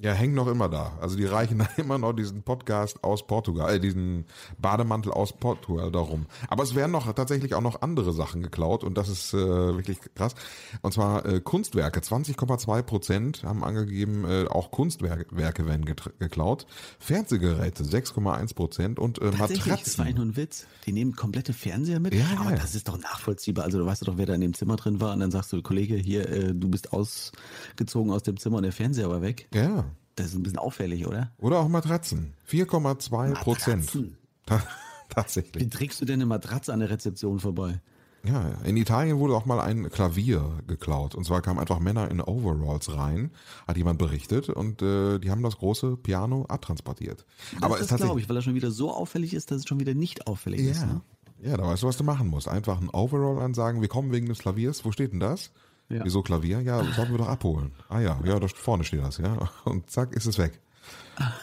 [0.00, 0.96] Ja, hängt noch immer da.
[1.00, 4.26] Also die reichen immer noch diesen Podcast aus Portugal, äh, diesen
[4.58, 6.26] Bademantel aus Portugal darum.
[6.48, 9.98] Aber es werden noch tatsächlich auch noch andere Sachen geklaut und das ist äh, wirklich
[10.14, 10.36] krass.
[10.82, 16.66] Und zwar äh, Kunstwerke, 20,2 Prozent haben angegeben, äh, auch Kunstwerke Werke werden geklaut.
[17.00, 20.00] Fernsehgeräte 6,1 Prozent und äh, Tatsächlich, das war Matratzen.
[20.02, 20.66] eigentlich nur ein Witz.
[20.86, 22.14] Die nehmen komplette Fernseher mit.
[22.14, 23.64] Ja, aber das ist doch nachvollziehbar.
[23.64, 25.60] Also du weißt doch, wer da in dem Zimmer drin war und dann sagst du,
[25.60, 29.48] Kollege, hier, äh, du bist ausgezogen aus dem Zimmer und der Fernseher war weg.
[29.52, 29.87] Ja.
[30.18, 31.32] Das ist ein bisschen auffällig, oder?
[31.38, 32.34] Oder auch Matratzen.
[32.50, 33.80] 4,2 Prozent.
[33.94, 34.16] Matratzen?
[34.46, 34.58] Ta-
[35.08, 35.68] Wie Tatsächlich.
[35.70, 37.80] trägst du denn eine Matratze an der Rezeption vorbei?
[38.24, 41.14] Ja, in Italien wurde auch mal ein Klavier geklaut.
[41.14, 43.30] Und zwar kamen einfach Männer in Overalls rein,
[43.66, 47.24] hat jemand berichtet, und äh, die haben das große Piano abtransportiert.
[47.54, 48.24] Das, Aber das es ist glaube tatsächlich.
[48.24, 50.80] ich, weil er schon wieder so auffällig ist, dass es schon wieder nicht auffällig ist.
[50.82, 50.86] Ja.
[50.86, 51.00] Ne?
[51.42, 52.48] ja, da weißt du, was du machen musst.
[52.48, 54.84] Einfach ein Overall ansagen, wir kommen wegen des Klaviers.
[54.84, 55.52] Wo steht denn das?
[55.88, 56.04] Ja.
[56.04, 56.60] Wieso Klavier?
[56.60, 57.72] Ja, sollten wir doch abholen.
[57.88, 59.48] Ah ja, ja, da vorne steht das, ja.
[59.64, 60.60] Und zack, ist es weg.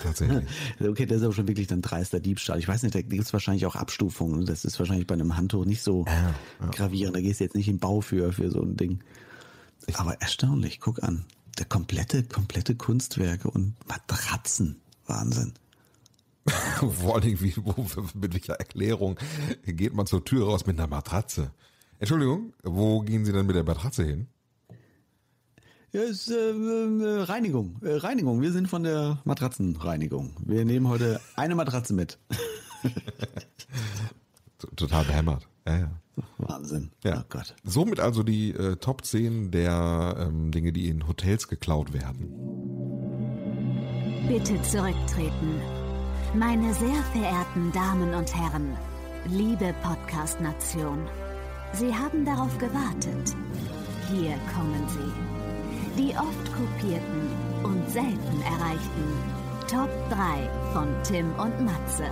[0.02, 0.46] Tatsächlich.
[0.80, 2.60] Okay, das ist aber schon wirklich dann dreister Diebstahl.
[2.60, 4.46] Ich weiß nicht, da gibt es wahrscheinlich auch Abstufungen.
[4.46, 6.06] Das ist wahrscheinlich bei einem Handtuch nicht so
[6.72, 7.16] gravierend.
[7.16, 9.04] Da gehst du jetzt nicht in Bau für, für so ein Ding.
[9.94, 11.26] Aber erstaunlich, guck an.
[11.58, 14.82] Der komplette, komplette Kunstwerke und Matratzen.
[15.08, 15.54] Wahnsinn.
[16.80, 17.54] Vor allen Dingen, wie,
[18.14, 19.18] mit welcher Erklärung
[19.66, 21.52] geht man zur Tür raus mit einer Matratze?
[22.00, 24.28] Entschuldigung, wo gehen Sie denn mit der Matratze hin?
[25.96, 27.78] Ja, ist äh, äh, Reinigung.
[27.82, 28.42] Äh, Reinigung.
[28.42, 30.36] Wir sind von der Matratzenreinigung.
[30.46, 32.20] Wir nehmen heute eine Matratze mit.
[34.76, 35.48] Total behämmert.
[35.66, 35.92] Ja, ja.
[36.38, 36.92] Wahnsinn.
[37.06, 37.22] Ja.
[37.22, 37.56] Oh Gott.
[37.64, 42.30] Somit also die äh, Top 10 der ähm, Dinge, die in Hotels geklaut werden.
[44.28, 45.62] Bitte zurücktreten.
[46.34, 48.76] Meine sehr verehrten Damen und Herren,
[49.30, 51.00] liebe Podcast-Nation,
[51.72, 53.34] Sie haben darauf gewartet.
[54.12, 55.25] Hier kommen sie.
[55.98, 57.30] Die oft kopierten
[57.64, 59.36] und selten erreichten
[59.70, 62.04] Top 3 von Tim und Matze.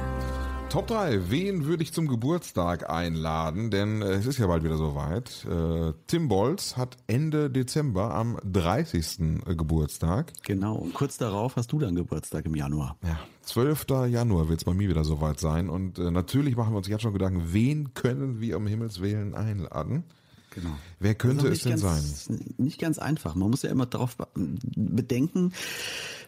[0.70, 1.30] Top 3.
[1.30, 3.72] Wen würde ich zum Geburtstag einladen?
[3.72, 5.46] Denn äh, es ist ja bald wieder soweit.
[5.46, 9.44] Äh, Tim Bolz hat Ende Dezember am 30.
[9.58, 10.32] Geburtstag.
[10.44, 10.76] Genau.
[10.76, 12.96] Und kurz darauf hast du dann Geburtstag im Januar.
[13.04, 13.86] Ja, 12.
[14.10, 15.70] Januar wird es bei mir wieder soweit sein.
[15.70, 19.36] Und äh, natürlich machen wir uns jetzt schon Gedanken, wen können wir um Himmels Willen
[19.36, 20.06] einladen?
[20.54, 20.78] Genau.
[21.00, 22.40] Wer könnte es denn ganz, sein?
[22.58, 23.34] Nicht ganz einfach.
[23.34, 25.52] Man muss ja immer darauf be- bedenken,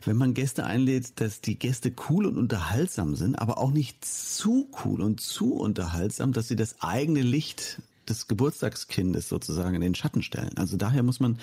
[0.04, 4.68] wenn man Gäste einlädt, dass die Gäste cool und unterhaltsam sind, aber auch nicht zu
[4.84, 10.24] cool und zu unterhaltsam, dass sie das eigene Licht des Geburtstagskindes sozusagen in den Schatten
[10.24, 10.58] stellen.
[10.58, 11.40] Also daher muss man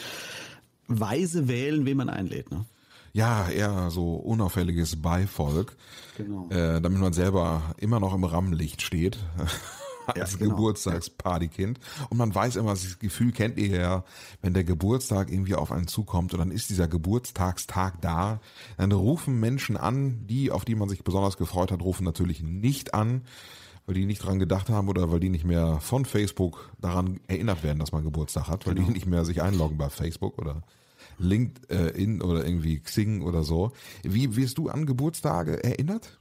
[0.88, 2.50] weise wählen, wen man einlädt.
[2.50, 2.64] Ne?
[3.12, 5.76] Ja, eher so unauffälliges Beivolk.
[6.16, 6.48] Genau.
[6.50, 9.18] Äh, damit man selber immer noch im Rampenlicht steht.
[10.06, 10.56] Als Ja, genau.
[10.56, 11.78] Geburtstagspartykind.
[12.10, 14.04] Und man weiß immer, das Gefühl kennt ihr ja,
[14.40, 18.40] wenn der Geburtstag irgendwie auf einen zukommt und dann ist dieser Geburtstagstag da,
[18.76, 22.94] dann rufen Menschen an, die, auf die man sich besonders gefreut hat, rufen natürlich nicht
[22.94, 23.22] an,
[23.86, 27.62] weil die nicht dran gedacht haben oder weil die nicht mehr von Facebook daran erinnert
[27.62, 30.62] werden, dass man Geburtstag hat, weil die nicht mehr sich einloggen bei Facebook oder
[31.18, 33.72] LinkedIn oder irgendwie Xing oder so.
[34.02, 36.18] Wie wirst du an Geburtstage erinnert?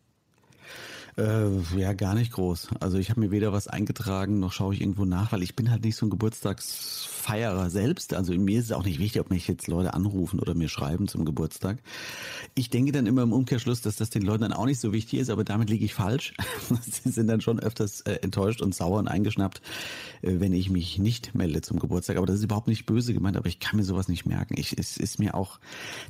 [1.18, 2.70] Äh, ja, gar nicht groß.
[2.80, 5.70] Also ich habe mir weder was eingetragen, noch schaue ich irgendwo nach, weil ich bin
[5.70, 8.14] halt nicht so ein Geburtstagsfeierer selbst.
[8.14, 11.08] Also mir ist es auch nicht wichtig, ob mich jetzt Leute anrufen oder mir schreiben
[11.08, 11.80] zum Geburtstag.
[12.56, 15.20] Ich denke dann immer im Umkehrschluss, dass das den Leuten dann auch nicht so wichtig
[15.20, 16.34] ist, aber damit liege ich falsch.
[16.82, 19.62] Sie sind dann schon öfters äh, enttäuscht und sauer und eingeschnappt,
[20.22, 22.18] äh, wenn ich mich nicht melde zum Geburtstag.
[22.18, 24.56] Aber das ist überhaupt nicht böse gemeint, aber ich kann mir sowas nicht merken.
[24.58, 25.60] Ich, es ist mir auch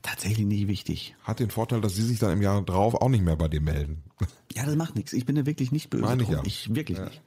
[0.04, 1.16] tatsächlich nicht wichtig.
[1.24, 3.62] Hat den Vorteil, dass sie sich dann im Jahr drauf auch nicht mehr bei dir
[3.62, 4.04] melden.
[4.54, 5.14] Ja, das macht nichts.
[5.14, 6.04] Ich bin da wirklich nicht böse.
[6.04, 6.42] Meine ich ja.
[6.46, 7.22] Ich wirklich nicht.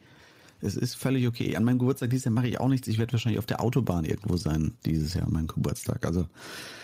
[0.61, 1.57] Es ist völlig okay.
[1.57, 2.89] An meinem Geburtstag dieses Jahr mache ich auch nichts.
[2.89, 6.07] Ich werde wahrscheinlich auf der Autobahn irgendwo sein dieses Jahr an meinem Geburtstag.
[6.07, 6.27] Also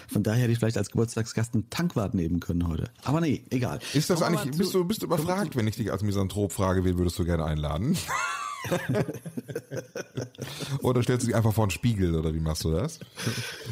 [0.08, 2.90] von daher hätte ich vielleicht als Geburtstagsgast einen Tankwart nehmen können heute.
[3.04, 3.78] Aber nee, egal.
[3.94, 6.52] Ist das wir eigentlich, bist zu- du, bist du überfragt, wenn ich dich als Misanthrop
[6.52, 7.96] frage, wen würdest du gerne einladen?
[10.82, 13.00] oder stellst du dich einfach vor den Spiegel oder wie machst du das?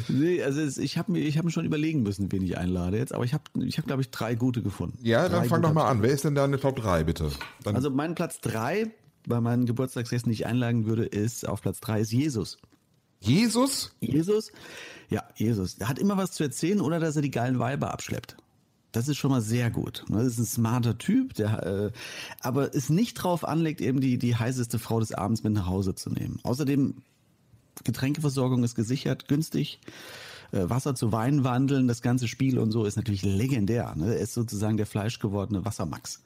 [0.07, 2.97] Nee, also es, ich habe mir, ich habe mir schon überlegen müssen, wen ich einlade
[2.97, 3.13] jetzt.
[3.13, 4.97] Aber ich habe, ich habe glaube ich drei gute gefunden.
[5.01, 6.01] Ja, dann Drei fang gute doch mal an.
[6.01, 7.31] Wer ist denn da in der Top 3, bitte?
[7.63, 8.91] Dann, Also mein Platz drei
[9.27, 12.57] bei meinen Geburtstagsgästen, die ich einladen würde, ist auf Platz drei ist Jesus.
[13.19, 13.91] Jesus?
[13.99, 14.51] Jesus,
[15.09, 18.37] ja, Jesus, der hat immer was zu erzählen, ohne dass er die geilen Weiber abschleppt.
[18.91, 20.03] Das ist schon mal sehr gut.
[20.09, 21.91] Das ist ein smarter Typ, der äh,
[22.41, 25.93] aber es nicht drauf anlegt, eben die, die heißeste Frau des Abends mit nach Hause
[25.95, 26.39] zu nehmen.
[26.43, 26.95] Außerdem,
[27.83, 29.79] Getränkeversorgung ist gesichert, günstig.
[30.51, 33.93] Äh, Wasser zu Wein wandeln, das ganze Spiel und so ist natürlich legendär.
[33.95, 34.15] Ne?
[34.15, 36.21] Er ist sozusagen der fleischgewordene Wassermax.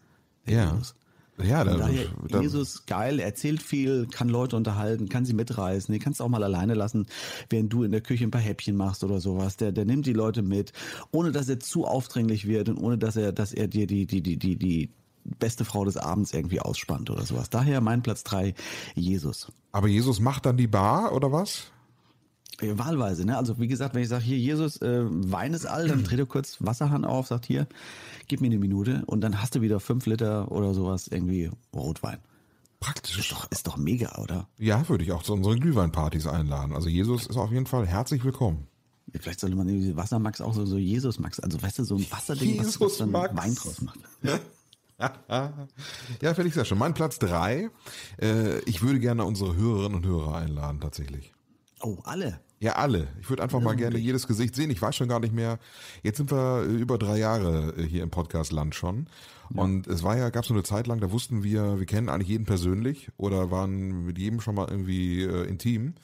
[0.45, 0.73] Ja.
[0.73, 0.95] Jesus.
[1.41, 5.33] Ja, Von da, daher, da, Jesus, geil, er erzählt viel, kann Leute unterhalten, kann sie
[5.33, 7.07] mitreißen, den kannst du auch mal alleine lassen,
[7.49, 9.57] während du in der Küche ein paar Häppchen machst oder sowas.
[9.57, 10.73] Der, der nimmt die Leute mit,
[11.11, 14.21] ohne dass er zu aufdringlich wird und ohne dass er, dass er dir die, die,
[14.21, 14.91] die, die, die
[15.23, 17.49] beste Frau des Abends irgendwie ausspannt oder sowas.
[17.49, 18.53] Daher mein Platz drei
[18.93, 19.51] Jesus.
[19.71, 21.71] aber Jesus macht dann die Bar oder was?
[22.77, 23.37] Wahlweise, ne?
[23.37, 26.25] Also wie gesagt, wenn ich sage, hier Jesus, äh, Wein ist all, dann dreht er
[26.25, 27.67] kurz Wasserhahn auf, sagt hier,
[28.27, 32.19] gib mir eine Minute und dann hast du wieder fünf Liter oder sowas irgendwie Rotwein.
[32.79, 33.17] Praktisch.
[33.17, 34.47] Ist doch, ist doch mega, oder?
[34.57, 36.73] Ja, würde ich auch zu unseren Glühweinpartys einladen.
[36.73, 38.67] Also Jesus ist auf jeden Fall herzlich willkommen.
[39.19, 42.57] Vielleicht sollte man irgendwie Wassermax auch so, so Jesus-Max, also weißt du, so ein Wasserding,
[42.59, 43.35] was, was dann Jesus-Max.
[43.35, 43.99] Wein draus macht.
[46.21, 46.77] Ja, finde ich sehr schön.
[46.77, 47.69] Mein Platz 3.
[48.21, 51.33] Äh, ich würde gerne unsere Hörerinnen und Hörer einladen, tatsächlich.
[51.81, 52.39] Oh, alle.
[52.63, 53.09] Ja, alle.
[53.19, 54.71] Ich würde einfach mal gerne jedes Gesicht sehen.
[54.71, 55.59] Ich weiß schon gar nicht mehr.
[56.01, 59.07] Jetzt sind wir äh, über drei Jahre äh, hier im Podcast-Land schon.
[59.53, 62.29] Und es war ja, gab so eine Zeit lang, da wussten wir, wir kennen eigentlich
[62.29, 65.95] jeden persönlich oder waren mit jedem schon mal irgendwie äh, intim.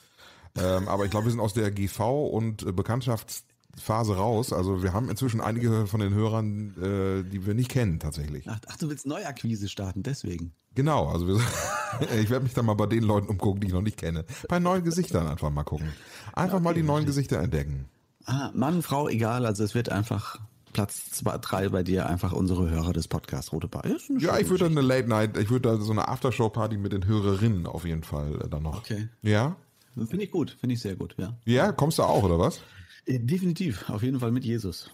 [0.54, 4.52] Ähm, aber ich glaube, wir sind aus der GV und äh, Bekanntschaftsphase raus.
[4.52, 8.46] Also wir haben inzwischen einige von den Hörern, äh, die wir nicht kennen, tatsächlich.
[8.50, 10.52] Ach, ach, du willst Neuakquise starten, deswegen.
[10.74, 11.36] Genau, also wir,
[12.20, 14.24] ich werde mich dann mal bei den Leuten umgucken, die ich noch nicht kenne.
[14.48, 15.88] Bei neuen Gesichtern einfach mal gucken.
[16.32, 17.86] Einfach mal die neuen Gesichter entdecken.
[18.26, 20.38] Ah, Mann, Frau, egal, also es wird einfach
[20.72, 23.82] Platz zwei, drei bei dir, einfach unsere Hörer des Podcasts Rote Bar.
[24.18, 27.06] Ja, ich würde dann eine Late Night, ich würde da so eine Aftershow-Party mit den
[27.06, 28.78] Hörerinnen auf jeden Fall äh, dann noch.
[28.78, 29.08] Okay.
[29.22, 29.56] Ja?
[29.96, 31.36] Finde ich gut, finde ich sehr gut, ja.
[31.44, 32.60] Ja, kommst du auch, oder was?
[33.06, 34.90] Äh, Definitiv, auf jeden Fall mit Jesus.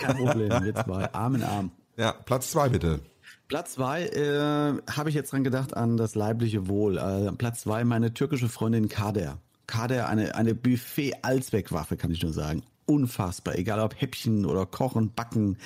[0.00, 1.70] Kein Problem, wir zwei, Arm in Arm.
[1.96, 3.00] ja, Platz zwei bitte.
[3.48, 6.98] Platz zwei äh, habe ich jetzt dran gedacht an das leibliche Wohl.
[6.98, 9.38] Äh, Platz zwei meine türkische Freundin Kader.
[9.68, 12.62] Kader, eine, eine Buffet-Allzweckwaffe, kann ich nur sagen.
[12.86, 13.56] Unfassbar.
[13.56, 15.56] Egal ob Häppchen oder Kochen, Backen,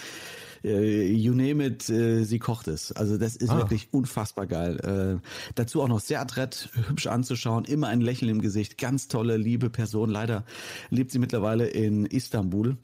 [0.65, 2.93] äh, you name it, äh, sie kocht es.
[2.93, 3.59] Also das ist Ah.
[3.59, 5.21] wirklich unfassbar geil.
[5.21, 8.79] Äh, dazu auch noch sehr adrett, hübsch anzuschauen, immer ein Lächeln im Gesicht.
[8.79, 10.09] Ganz tolle, liebe Person.
[10.09, 10.45] Leider
[10.89, 12.79] lebt sie mittlerweile in Istanbul.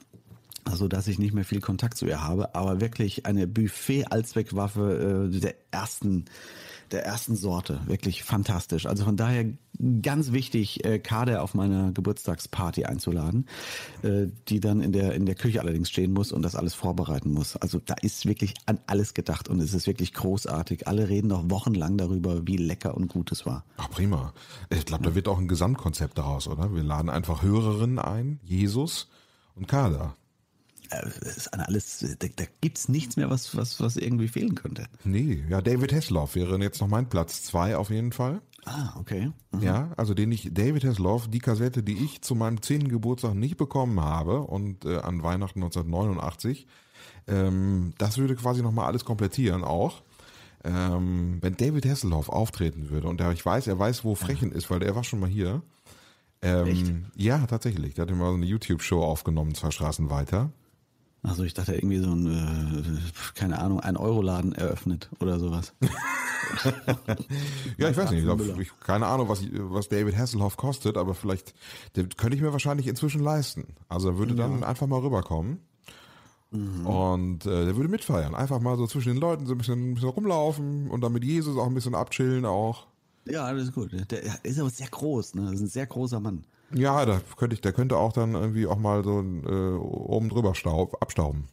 [0.67, 5.41] Also dass ich nicht mehr viel Kontakt zu ihr habe, aber wirklich eine Buffet-Allzweckwaffe äh,
[5.41, 6.27] der ersten
[6.93, 7.81] der ersten Sorte.
[7.87, 8.87] Wirklich fantastisch.
[8.87, 9.47] Also von daher
[10.03, 13.47] ganz wichtig, äh, Kader auf meine Geburtstagsparty einzuladen,
[14.03, 17.33] äh, die dann in der, in der Küche allerdings stehen muss und das alles vorbereiten
[17.33, 17.57] muss.
[17.57, 20.87] Also da ist wirklich an alles gedacht und es ist wirklich großartig.
[20.87, 23.65] Alle reden noch wochenlang darüber, wie lecker und gut es war.
[23.77, 24.33] Ach, prima.
[24.71, 26.75] Ich glaube, da wird auch ein Gesamtkonzept daraus, oder?
[26.75, 29.09] Wir laden einfach Hörerinnen ein, Jesus
[29.55, 30.15] und Kader.
[30.91, 34.55] Äh, Das ist an alles, da, da gibt's nichts mehr, was, was, was irgendwie fehlen
[34.55, 34.87] könnte.
[35.05, 38.41] Nee, ja, David Hasselhoff wäre jetzt noch mein Platz zwei auf jeden Fall.
[38.65, 39.31] Ah, okay.
[39.53, 39.63] Mhm.
[39.63, 43.57] Ja, also den ich, David Hasselhoff, die Kassette, die ich zu meinem zehnten Geburtstag nicht
[43.57, 46.67] bekommen habe und äh, an Weihnachten 1989,
[47.29, 50.03] ähm, das würde quasi nochmal alles komplettieren auch.
[50.65, 54.69] Ähm, wenn David Hasselhoff auftreten würde und der, ich weiß, er weiß, wo Frechen ist,
[54.69, 55.63] weil der war schon mal hier.
[56.43, 57.07] Ähm?
[57.15, 57.95] Ja, tatsächlich.
[57.95, 60.51] Der hat immer so eine YouTube-Show aufgenommen, zwei Straßen weiter.
[61.27, 65.73] Also ich dachte irgendwie so ein, äh, keine Ahnung, ein Euroladen eröffnet oder sowas.
[67.77, 68.21] Ja, ich weiß nicht.
[68.21, 71.55] Ich glaub, ich, keine Ahnung, was, was David Hasselhoff kostet, aber vielleicht,
[71.97, 73.75] den könnte ich mir wahrscheinlich inzwischen leisten.
[73.89, 75.59] Also er würde dann einfach mal rüberkommen.
[76.53, 78.35] Und äh, der würde mitfeiern.
[78.35, 81.25] Einfach mal so zwischen den Leuten so ein bisschen, ein bisschen rumlaufen und dann mit
[81.25, 82.87] Jesus auch ein bisschen abchillen auch.
[83.27, 83.91] Ja, das ist gut.
[83.93, 85.43] Der ist aber sehr groß, ne?
[85.47, 86.45] Das ist ein sehr großer Mann.
[86.73, 90.55] Ja, da könnte ich, der könnte auch dann irgendwie auch mal so äh, oben drüber
[90.55, 91.45] staub, abstauben.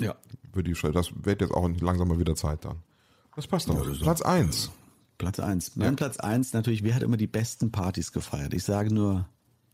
[0.00, 0.14] Ja.
[0.52, 2.76] Für die, das wird jetzt auch langsam mal wieder Zeit dann.
[3.36, 4.00] Das passt doch.
[4.00, 4.70] Platz eins.
[5.18, 5.76] Platz eins.
[5.76, 8.54] Mein Platz eins natürlich, wer hat immer die besten Partys gefeiert?
[8.54, 9.26] Ich sage nur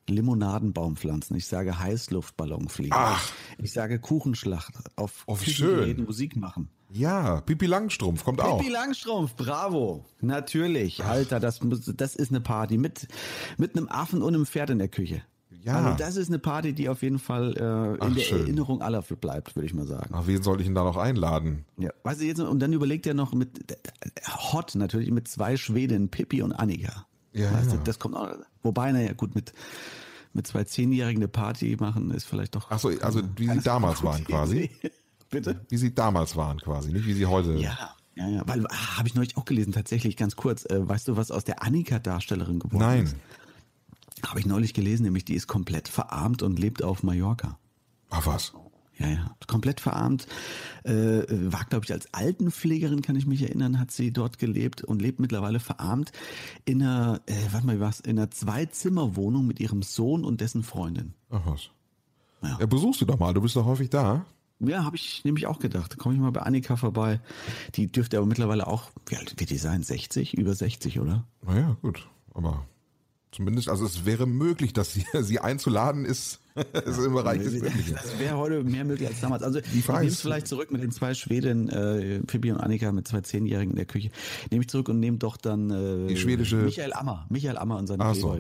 [0.09, 1.37] Limonadenbaumpflanzen.
[1.37, 2.93] Ich sage Heißluftballonfliegen.
[2.97, 3.33] Ach.
[3.59, 4.75] Ich sage Kuchenschlacht.
[4.97, 6.05] Auf Oh, Küchengeräten.
[6.05, 6.69] Musik machen.
[6.91, 8.59] Ja, Pipi Langstrumpf kommt auch.
[8.59, 10.05] Pippi Langstrumpf, bravo.
[10.21, 11.05] Natürlich.
[11.05, 13.09] Alter, das, das ist eine Party mit,
[13.59, 15.23] mit einem Affen und einem Pferd in der Küche.
[15.63, 15.75] Ja.
[15.75, 18.41] Also das ist eine Party, die auf jeden Fall äh, in Ach, der schön.
[18.41, 20.11] Erinnerung aller bleibt, würde ich mal sagen.
[20.13, 21.65] Ach, wen soll ich ihn da noch einladen?
[21.77, 23.77] Ja, weißt du jetzt, und dann überlegt er noch mit,
[24.53, 27.07] Hot natürlich, mit zwei Schwedinnen, Pippi und Annika.
[27.33, 27.77] Ja, weißt ja.
[27.77, 28.31] Du, das kommt auch,
[28.63, 29.53] wobei, naja, gut, mit,
[30.33, 32.69] mit zwei Zehnjährigen eine Party machen ist vielleicht doch.
[32.71, 34.71] Ach so, also wie sie damals waren quasi.
[35.31, 35.61] Bitte?
[35.69, 37.55] Wie sie damals waren quasi, nicht wie sie heute.
[37.55, 41.09] Ja, ja, ja, weil, ah, habe ich neulich auch gelesen, tatsächlich, ganz kurz, äh, weißt
[41.09, 43.05] du, was aus der Annika-Darstellerin geworden Nein.
[43.05, 43.17] ist?
[44.27, 47.59] Habe ich neulich gelesen, nämlich die ist komplett verarmt und lebt auf Mallorca.
[48.11, 48.53] Ach was.
[48.99, 50.27] Ja, ja, komplett verarmt.
[50.83, 55.01] Äh, war, glaube ich, als Altenpflegerin, kann ich mich erinnern, hat sie dort gelebt und
[55.01, 56.11] lebt mittlerweile verarmt
[56.65, 61.15] in einer, äh, warte mal, was, in einer Zwei-Zimmer-Wohnung mit ihrem Sohn und dessen Freundin.
[61.31, 61.71] Ach was.
[62.43, 62.57] Ja.
[62.59, 64.27] Ja, besuchst du doch mal, du bist doch häufig da.
[64.61, 65.93] Ja, habe ich nämlich auch gedacht.
[65.93, 67.21] Da komme ich mal bei Annika vorbei.
[67.77, 69.83] Die dürfte aber mittlerweile auch, wie alt wird die sein?
[69.83, 70.35] 60?
[70.37, 71.25] Über 60, oder?
[71.47, 72.09] Naja, gut.
[72.35, 72.67] Aber
[73.31, 76.41] zumindest, also es wäre möglich, dass sie, sie einzuladen ist,
[76.85, 77.95] ist im Bereich des Möglichen.
[77.95, 79.45] Das wäre heute mehr möglich als damals.
[79.45, 82.91] Also ich Frage nehme es vielleicht zurück mit den zwei Schwedinnen, äh, Pippi und Annika
[82.91, 84.11] mit zwei Zehnjährigen in der Küche.
[84.51, 87.27] Nehme ich zurück und nehme doch dann äh, Die schwedische- Michael Ammer.
[87.29, 88.33] Michael Ammer und seine so.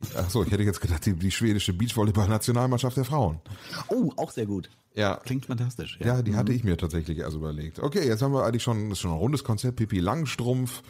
[0.00, 0.24] Playboy-Partys.
[0.26, 3.40] Ach so, ich hätte jetzt gedacht, die, die schwedische Beachvolleyball-Nationalmannschaft der Frauen.
[3.88, 4.70] Oh, auch sehr gut.
[4.94, 5.16] Ja.
[5.24, 5.98] Klingt fantastisch.
[6.02, 7.78] Ja, die hatte ich mir tatsächlich erst überlegt.
[7.78, 9.76] Okay, jetzt haben wir eigentlich schon, das ist schon ein rundes Konzept.
[9.76, 10.82] Pipi Langstrumpf,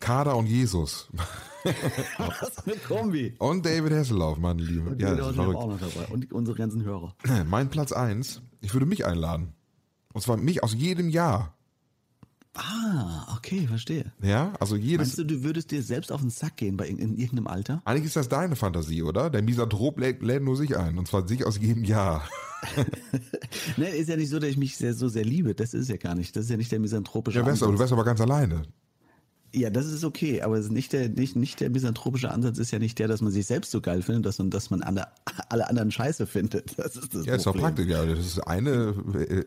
[0.00, 1.08] Kader und Jesus.
[2.18, 3.34] Was für eine Kombi.
[3.38, 4.90] Und David Hasselhoff, mein Lieber.
[4.90, 5.56] Und Ja, das ist verrückt.
[5.58, 6.06] auch noch dabei.
[6.12, 7.14] Und unsere ganzen Hörer.
[7.46, 8.42] Mein Platz eins.
[8.60, 9.54] ich würde mich einladen.
[10.12, 11.54] Und zwar mich aus jedem Jahr.
[12.54, 14.12] Ah, okay, verstehe.
[14.22, 14.98] Ja, also jedes.
[14.98, 17.80] Meinst du, du würdest dir selbst auf den Sack gehen bei in, in irgendeinem Alter?
[17.84, 19.30] Eigentlich ist das deine Fantasie, oder?
[19.30, 20.98] Der Misanthrop lädt, lädt nur sich ein.
[20.98, 22.28] Und zwar sich aus jedem Jahr.
[23.76, 25.52] Ne, ist ja nicht so, dass ich mich sehr, so sehr liebe.
[25.54, 26.36] Das ist ja gar nicht.
[26.36, 28.62] Das ist ja nicht der misanthropische Ja, wärst, aber du wärst aber ganz alleine.
[29.54, 32.70] Ja, das ist okay, aber es ist nicht der, nicht, nicht der misanthropische Ansatz ist
[32.70, 35.06] ja nicht der, dass man sich selbst so geil findet, dass man, dass man alle,
[35.50, 36.78] alle anderen scheiße findet.
[36.78, 37.74] Das ist das Ja, ist doch Problem.
[37.74, 37.86] praktisch.
[37.86, 38.94] Ja, das ist eine
[39.28, 39.44] äh,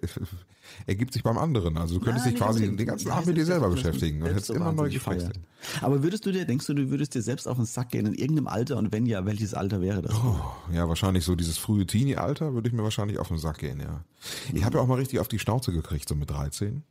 [0.86, 1.78] ergibt sich beim anderen.
[1.78, 2.80] Also du könntest Nein, dich quasi unbedingt.
[2.82, 5.40] den ganzen Abend mit dir selber beschäftigen und hättest so immer neue feiert.
[5.82, 8.14] Aber würdest du dir, denkst du, du würdest dir selbst auf den Sack gehen in
[8.14, 10.14] irgendeinem Alter und wenn ja, welches Alter wäre das?
[10.14, 10.40] Oh,
[10.72, 14.04] ja, wahrscheinlich so dieses frühe Teenie-Alter würde ich mir wahrscheinlich auf den Sack gehen, ja.
[14.54, 16.84] Ich habe ja auch mal richtig auf die Schnauze gekriegt, so mit 13.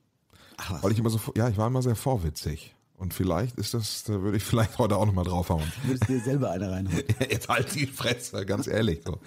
[0.56, 2.74] Ach was, Weil ich immer so, ja, ich war immer sehr vorwitzig.
[3.04, 5.70] Und vielleicht ist das, da würde ich vielleicht heute auch nochmal draufhauen.
[5.82, 7.04] würdest du dir selber eine reinholen?
[7.30, 9.02] Jetzt halt die Fresse, ganz ehrlich.
[9.04, 9.20] So.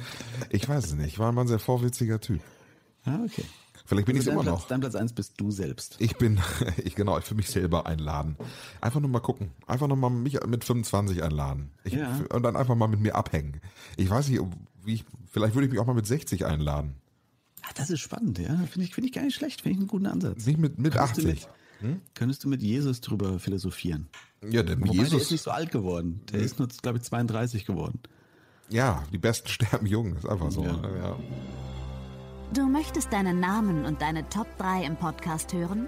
[0.49, 2.41] Ich weiß es nicht, ich war immer ein sehr vorwitziger Typ.
[3.05, 3.43] Ah, okay.
[3.85, 4.67] Vielleicht bin ich Also dein immer Platz, noch.
[4.67, 5.95] Dein Platz eins bist du selbst.
[5.99, 6.39] Ich bin,
[6.83, 8.35] ich genau, ich will mich selber einladen.
[8.81, 9.51] Einfach nur mal gucken.
[9.67, 11.69] Einfach nur mal mich mit 25 einladen.
[11.83, 12.19] Ich, Ja.
[12.33, 13.61] Und dann einfach mal mit mir abhängen.
[13.95, 14.41] Ich weiß nicht,
[14.85, 16.95] wie ich, vielleicht würde ich mich auch mal mit 60 einladen.
[17.61, 18.55] Ah, das ist spannend, ja.
[18.71, 19.61] Finde ich, finde ich gar nicht schlecht.
[19.61, 20.47] Finde ich einen guten Ansatz.
[20.47, 21.47] Nicht mit, mit Könntest du 80.
[21.81, 24.07] Mit, Könntest du mit Jesus drüber philosophieren?
[24.47, 26.21] Ja, denn Wobei, der ist Jesus, nicht so alt geworden.
[26.31, 27.99] Der ist nur, glaube ich, 32 geworden.
[28.69, 30.63] ja, die Besten sterben jung, ist einfach so.
[30.63, 30.75] Ja.
[30.97, 31.19] Ja.
[32.53, 35.87] Du möchtest deinen Namen und deine Top 3 im Podcast hören?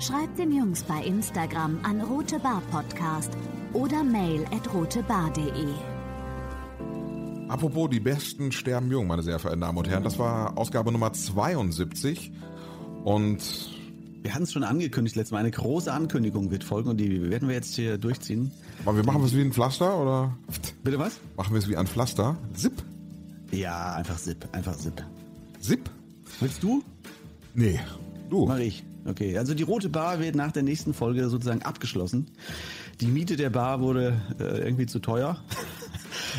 [0.00, 3.32] Schreib den Jungs bei Instagram an Rote Bar Podcast
[3.72, 5.66] oder mail at rotebar.de.
[7.48, 10.04] Apropos die besten sterben jung, meine sehr verehrten Damen und Herren.
[10.04, 12.32] Das war Ausgabe Nummer 72.
[13.04, 13.40] Und
[14.22, 17.48] Wir hatten es schon angekündigt, letztes Mal eine große Ankündigung wird folgen und die werden
[17.48, 18.52] wir jetzt hier durchziehen.
[18.84, 20.36] aber wir machen es wie ein Pflaster oder
[20.84, 21.18] Bitte was?
[21.36, 22.36] machen wir es wie ein Pflaster?
[22.54, 22.72] Zip?
[23.50, 25.04] Ja, einfach Zip, einfach Zip.
[25.60, 25.90] Zip?
[26.40, 26.82] Willst du?
[27.54, 27.80] Nee.
[28.30, 28.46] Du.
[28.46, 28.84] Mach ich.
[29.04, 32.28] Okay, also die rote Bar wird nach der nächsten Folge sozusagen abgeschlossen.
[33.00, 35.40] Die Miete der Bar wurde äh, irgendwie zu teuer.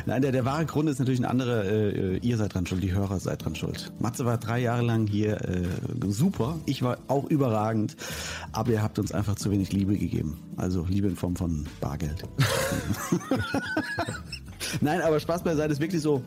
[0.06, 1.64] Nein, der, der wahre Grund ist natürlich ein anderer.
[1.66, 3.92] Äh, ihr seid dran schuld, die Hörer seid dran schuld.
[4.00, 5.64] Matze war drei Jahre lang hier äh,
[6.08, 6.58] super.
[6.66, 7.96] Ich war auch überragend.
[8.52, 10.40] Aber ihr habt uns einfach zu wenig Liebe gegeben.
[10.58, 12.24] Also Liebe in Form von Bargeld.
[14.82, 16.24] Nein, aber Spaß beiseite ist wirklich so.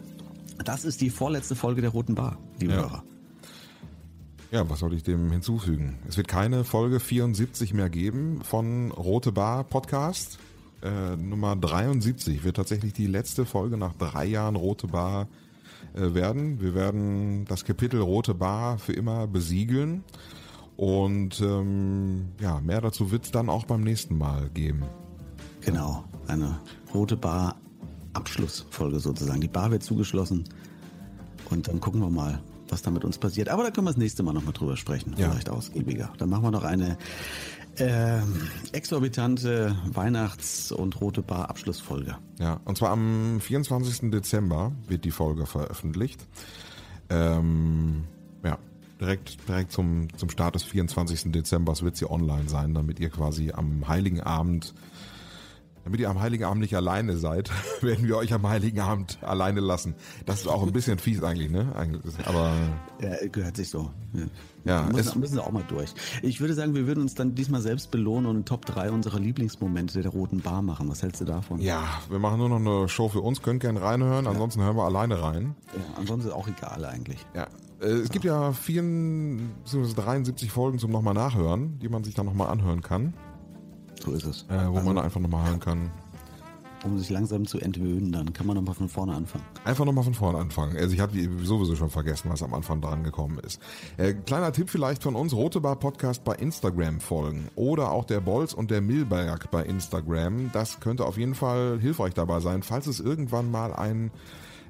[0.65, 2.81] Das ist die vorletzte Folge der Roten Bar, liebe Ja.
[2.81, 3.05] Hörer.
[4.53, 5.99] Ja, was soll ich dem hinzufügen?
[6.09, 10.39] Es wird keine Folge 74 mehr geben von Rote Bar Podcast.
[10.87, 15.27] Äh, Nummer 73 wird tatsächlich die letzte Folge nach drei Jahren Rote Bar
[15.95, 16.61] äh, werden.
[16.61, 20.05] Wir werden das Kapitel Rote Bar für immer besiegeln.
[20.77, 24.83] Und ähm, ja, mehr dazu wird es dann auch beim nächsten Mal geben.
[25.63, 26.61] Genau, eine
[26.95, 27.57] rote Bar
[28.13, 29.41] Abschlussfolge sozusagen.
[29.41, 30.45] Die Bar wird zugeschlossen
[31.51, 33.49] und dann gucken wir mal, was da mit uns passiert.
[33.49, 35.31] Aber da können wir das nächste Mal nochmal drüber sprechen, Ja.
[35.31, 36.13] vielleicht ausgiebiger.
[36.19, 36.99] Dann machen wir noch eine
[37.79, 42.17] ähm, exorbitante Weihnachts- und rote Bar Abschlussfolge.
[42.39, 44.11] Ja, und zwar am 24.
[44.11, 46.27] Dezember wird die Folge veröffentlicht.
[47.09, 48.05] Ähm,
[48.45, 48.59] ja,
[49.01, 51.33] direkt, direkt zum, zum Start des 24.
[51.33, 54.75] Dezembers wird sie online sein, damit ihr quasi am Heiligen Abend,
[55.87, 57.49] damit ihr am Heiligen Abend nicht alleine seid,
[57.81, 59.95] werden wir euch am Heiligen Abend alleine lassen.
[60.27, 61.73] Das ist auch ein bisschen fies eigentlich, ne?
[62.25, 62.51] Aber
[63.01, 63.93] Ja, gehört sich so.
[64.13, 64.25] Ja,
[64.65, 65.95] Ja, müssen, müssen wir auch mal durch.
[66.23, 70.03] Ich würde sagen, wir würden uns dann diesmal selbst belohnen und Top 3 unserer Lieblingsmomente
[70.03, 70.89] der roten Bar machen.
[70.89, 71.61] Was hältst du davon?
[71.61, 74.87] ja, wir machen nur noch eine Show für uns, könnt gerne reinhören, ansonsten hören wir
[74.87, 75.55] alleine rein.
[75.73, 77.25] Ja, ansonsten ist auch egal eigentlich.
[77.33, 77.47] Ja,
[77.81, 80.03] äh, es gibt ja 74, bzw.
[80.03, 83.15] 73 Folgen zum nochmal nachhören, die man sich dann nochmal anhören kann,
[84.05, 84.43] So ist es.
[84.49, 85.91] äh, wo Also, man einfach nochmal hören kann.
[86.85, 89.43] um sich langsam zu entwöhnen, dann kann man nochmal von vorne anfangen.
[89.65, 90.77] Einfach nochmal von vorne anfangen.
[90.77, 93.61] Also ich habe sowieso schon vergessen, was am Anfang dran gekommen ist.
[93.97, 98.21] Äh, kleiner Tipp vielleicht von uns, Rote Bar Podcast bei Instagram folgen oder auch der
[98.21, 100.51] Bolz und der Milberg bei Instagram.
[100.53, 104.13] Das könnte auf jeden Fall hilfreich dabei sein, falls es irgendwann mal ein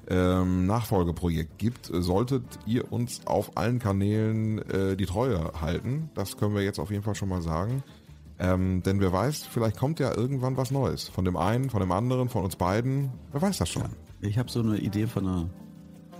[0.09, 6.09] ähm, Nachfolgeprojekt gibt, solltet ihr uns auf allen Kanälen äh, die Treue halten.
[6.15, 7.83] Das können wir jetzt auf jeden Fall schon mal sagen.
[8.39, 11.09] Ähm, denn wer weiß, vielleicht kommt ja irgendwann was Neues.
[11.09, 13.11] Von dem einen, von dem anderen, von uns beiden.
[13.31, 13.83] Wer weiß das schon.
[14.21, 15.49] Ich habe so eine Idee von einer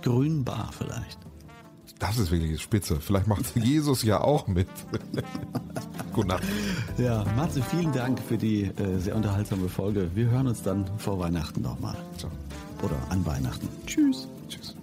[0.02, 1.18] grünen Bar vielleicht.
[1.98, 3.00] Das ist wirklich spitze.
[3.00, 4.68] Vielleicht macht Jesus ja auch mit.
[6.12, 6.44] Gute Nacht.
[6.96, 10.10] Ja, Matze, vielen Dank für die äh, sehr unterhaltsame Folge.
[10.14, 11.96] Wir hören uns dann vor Weihnachten nochmal.
[12.82, 13.68] Oder an Weihnachten.
[13.86, 14.28] Tschüss.
[14.48, 14.76] Tschüss.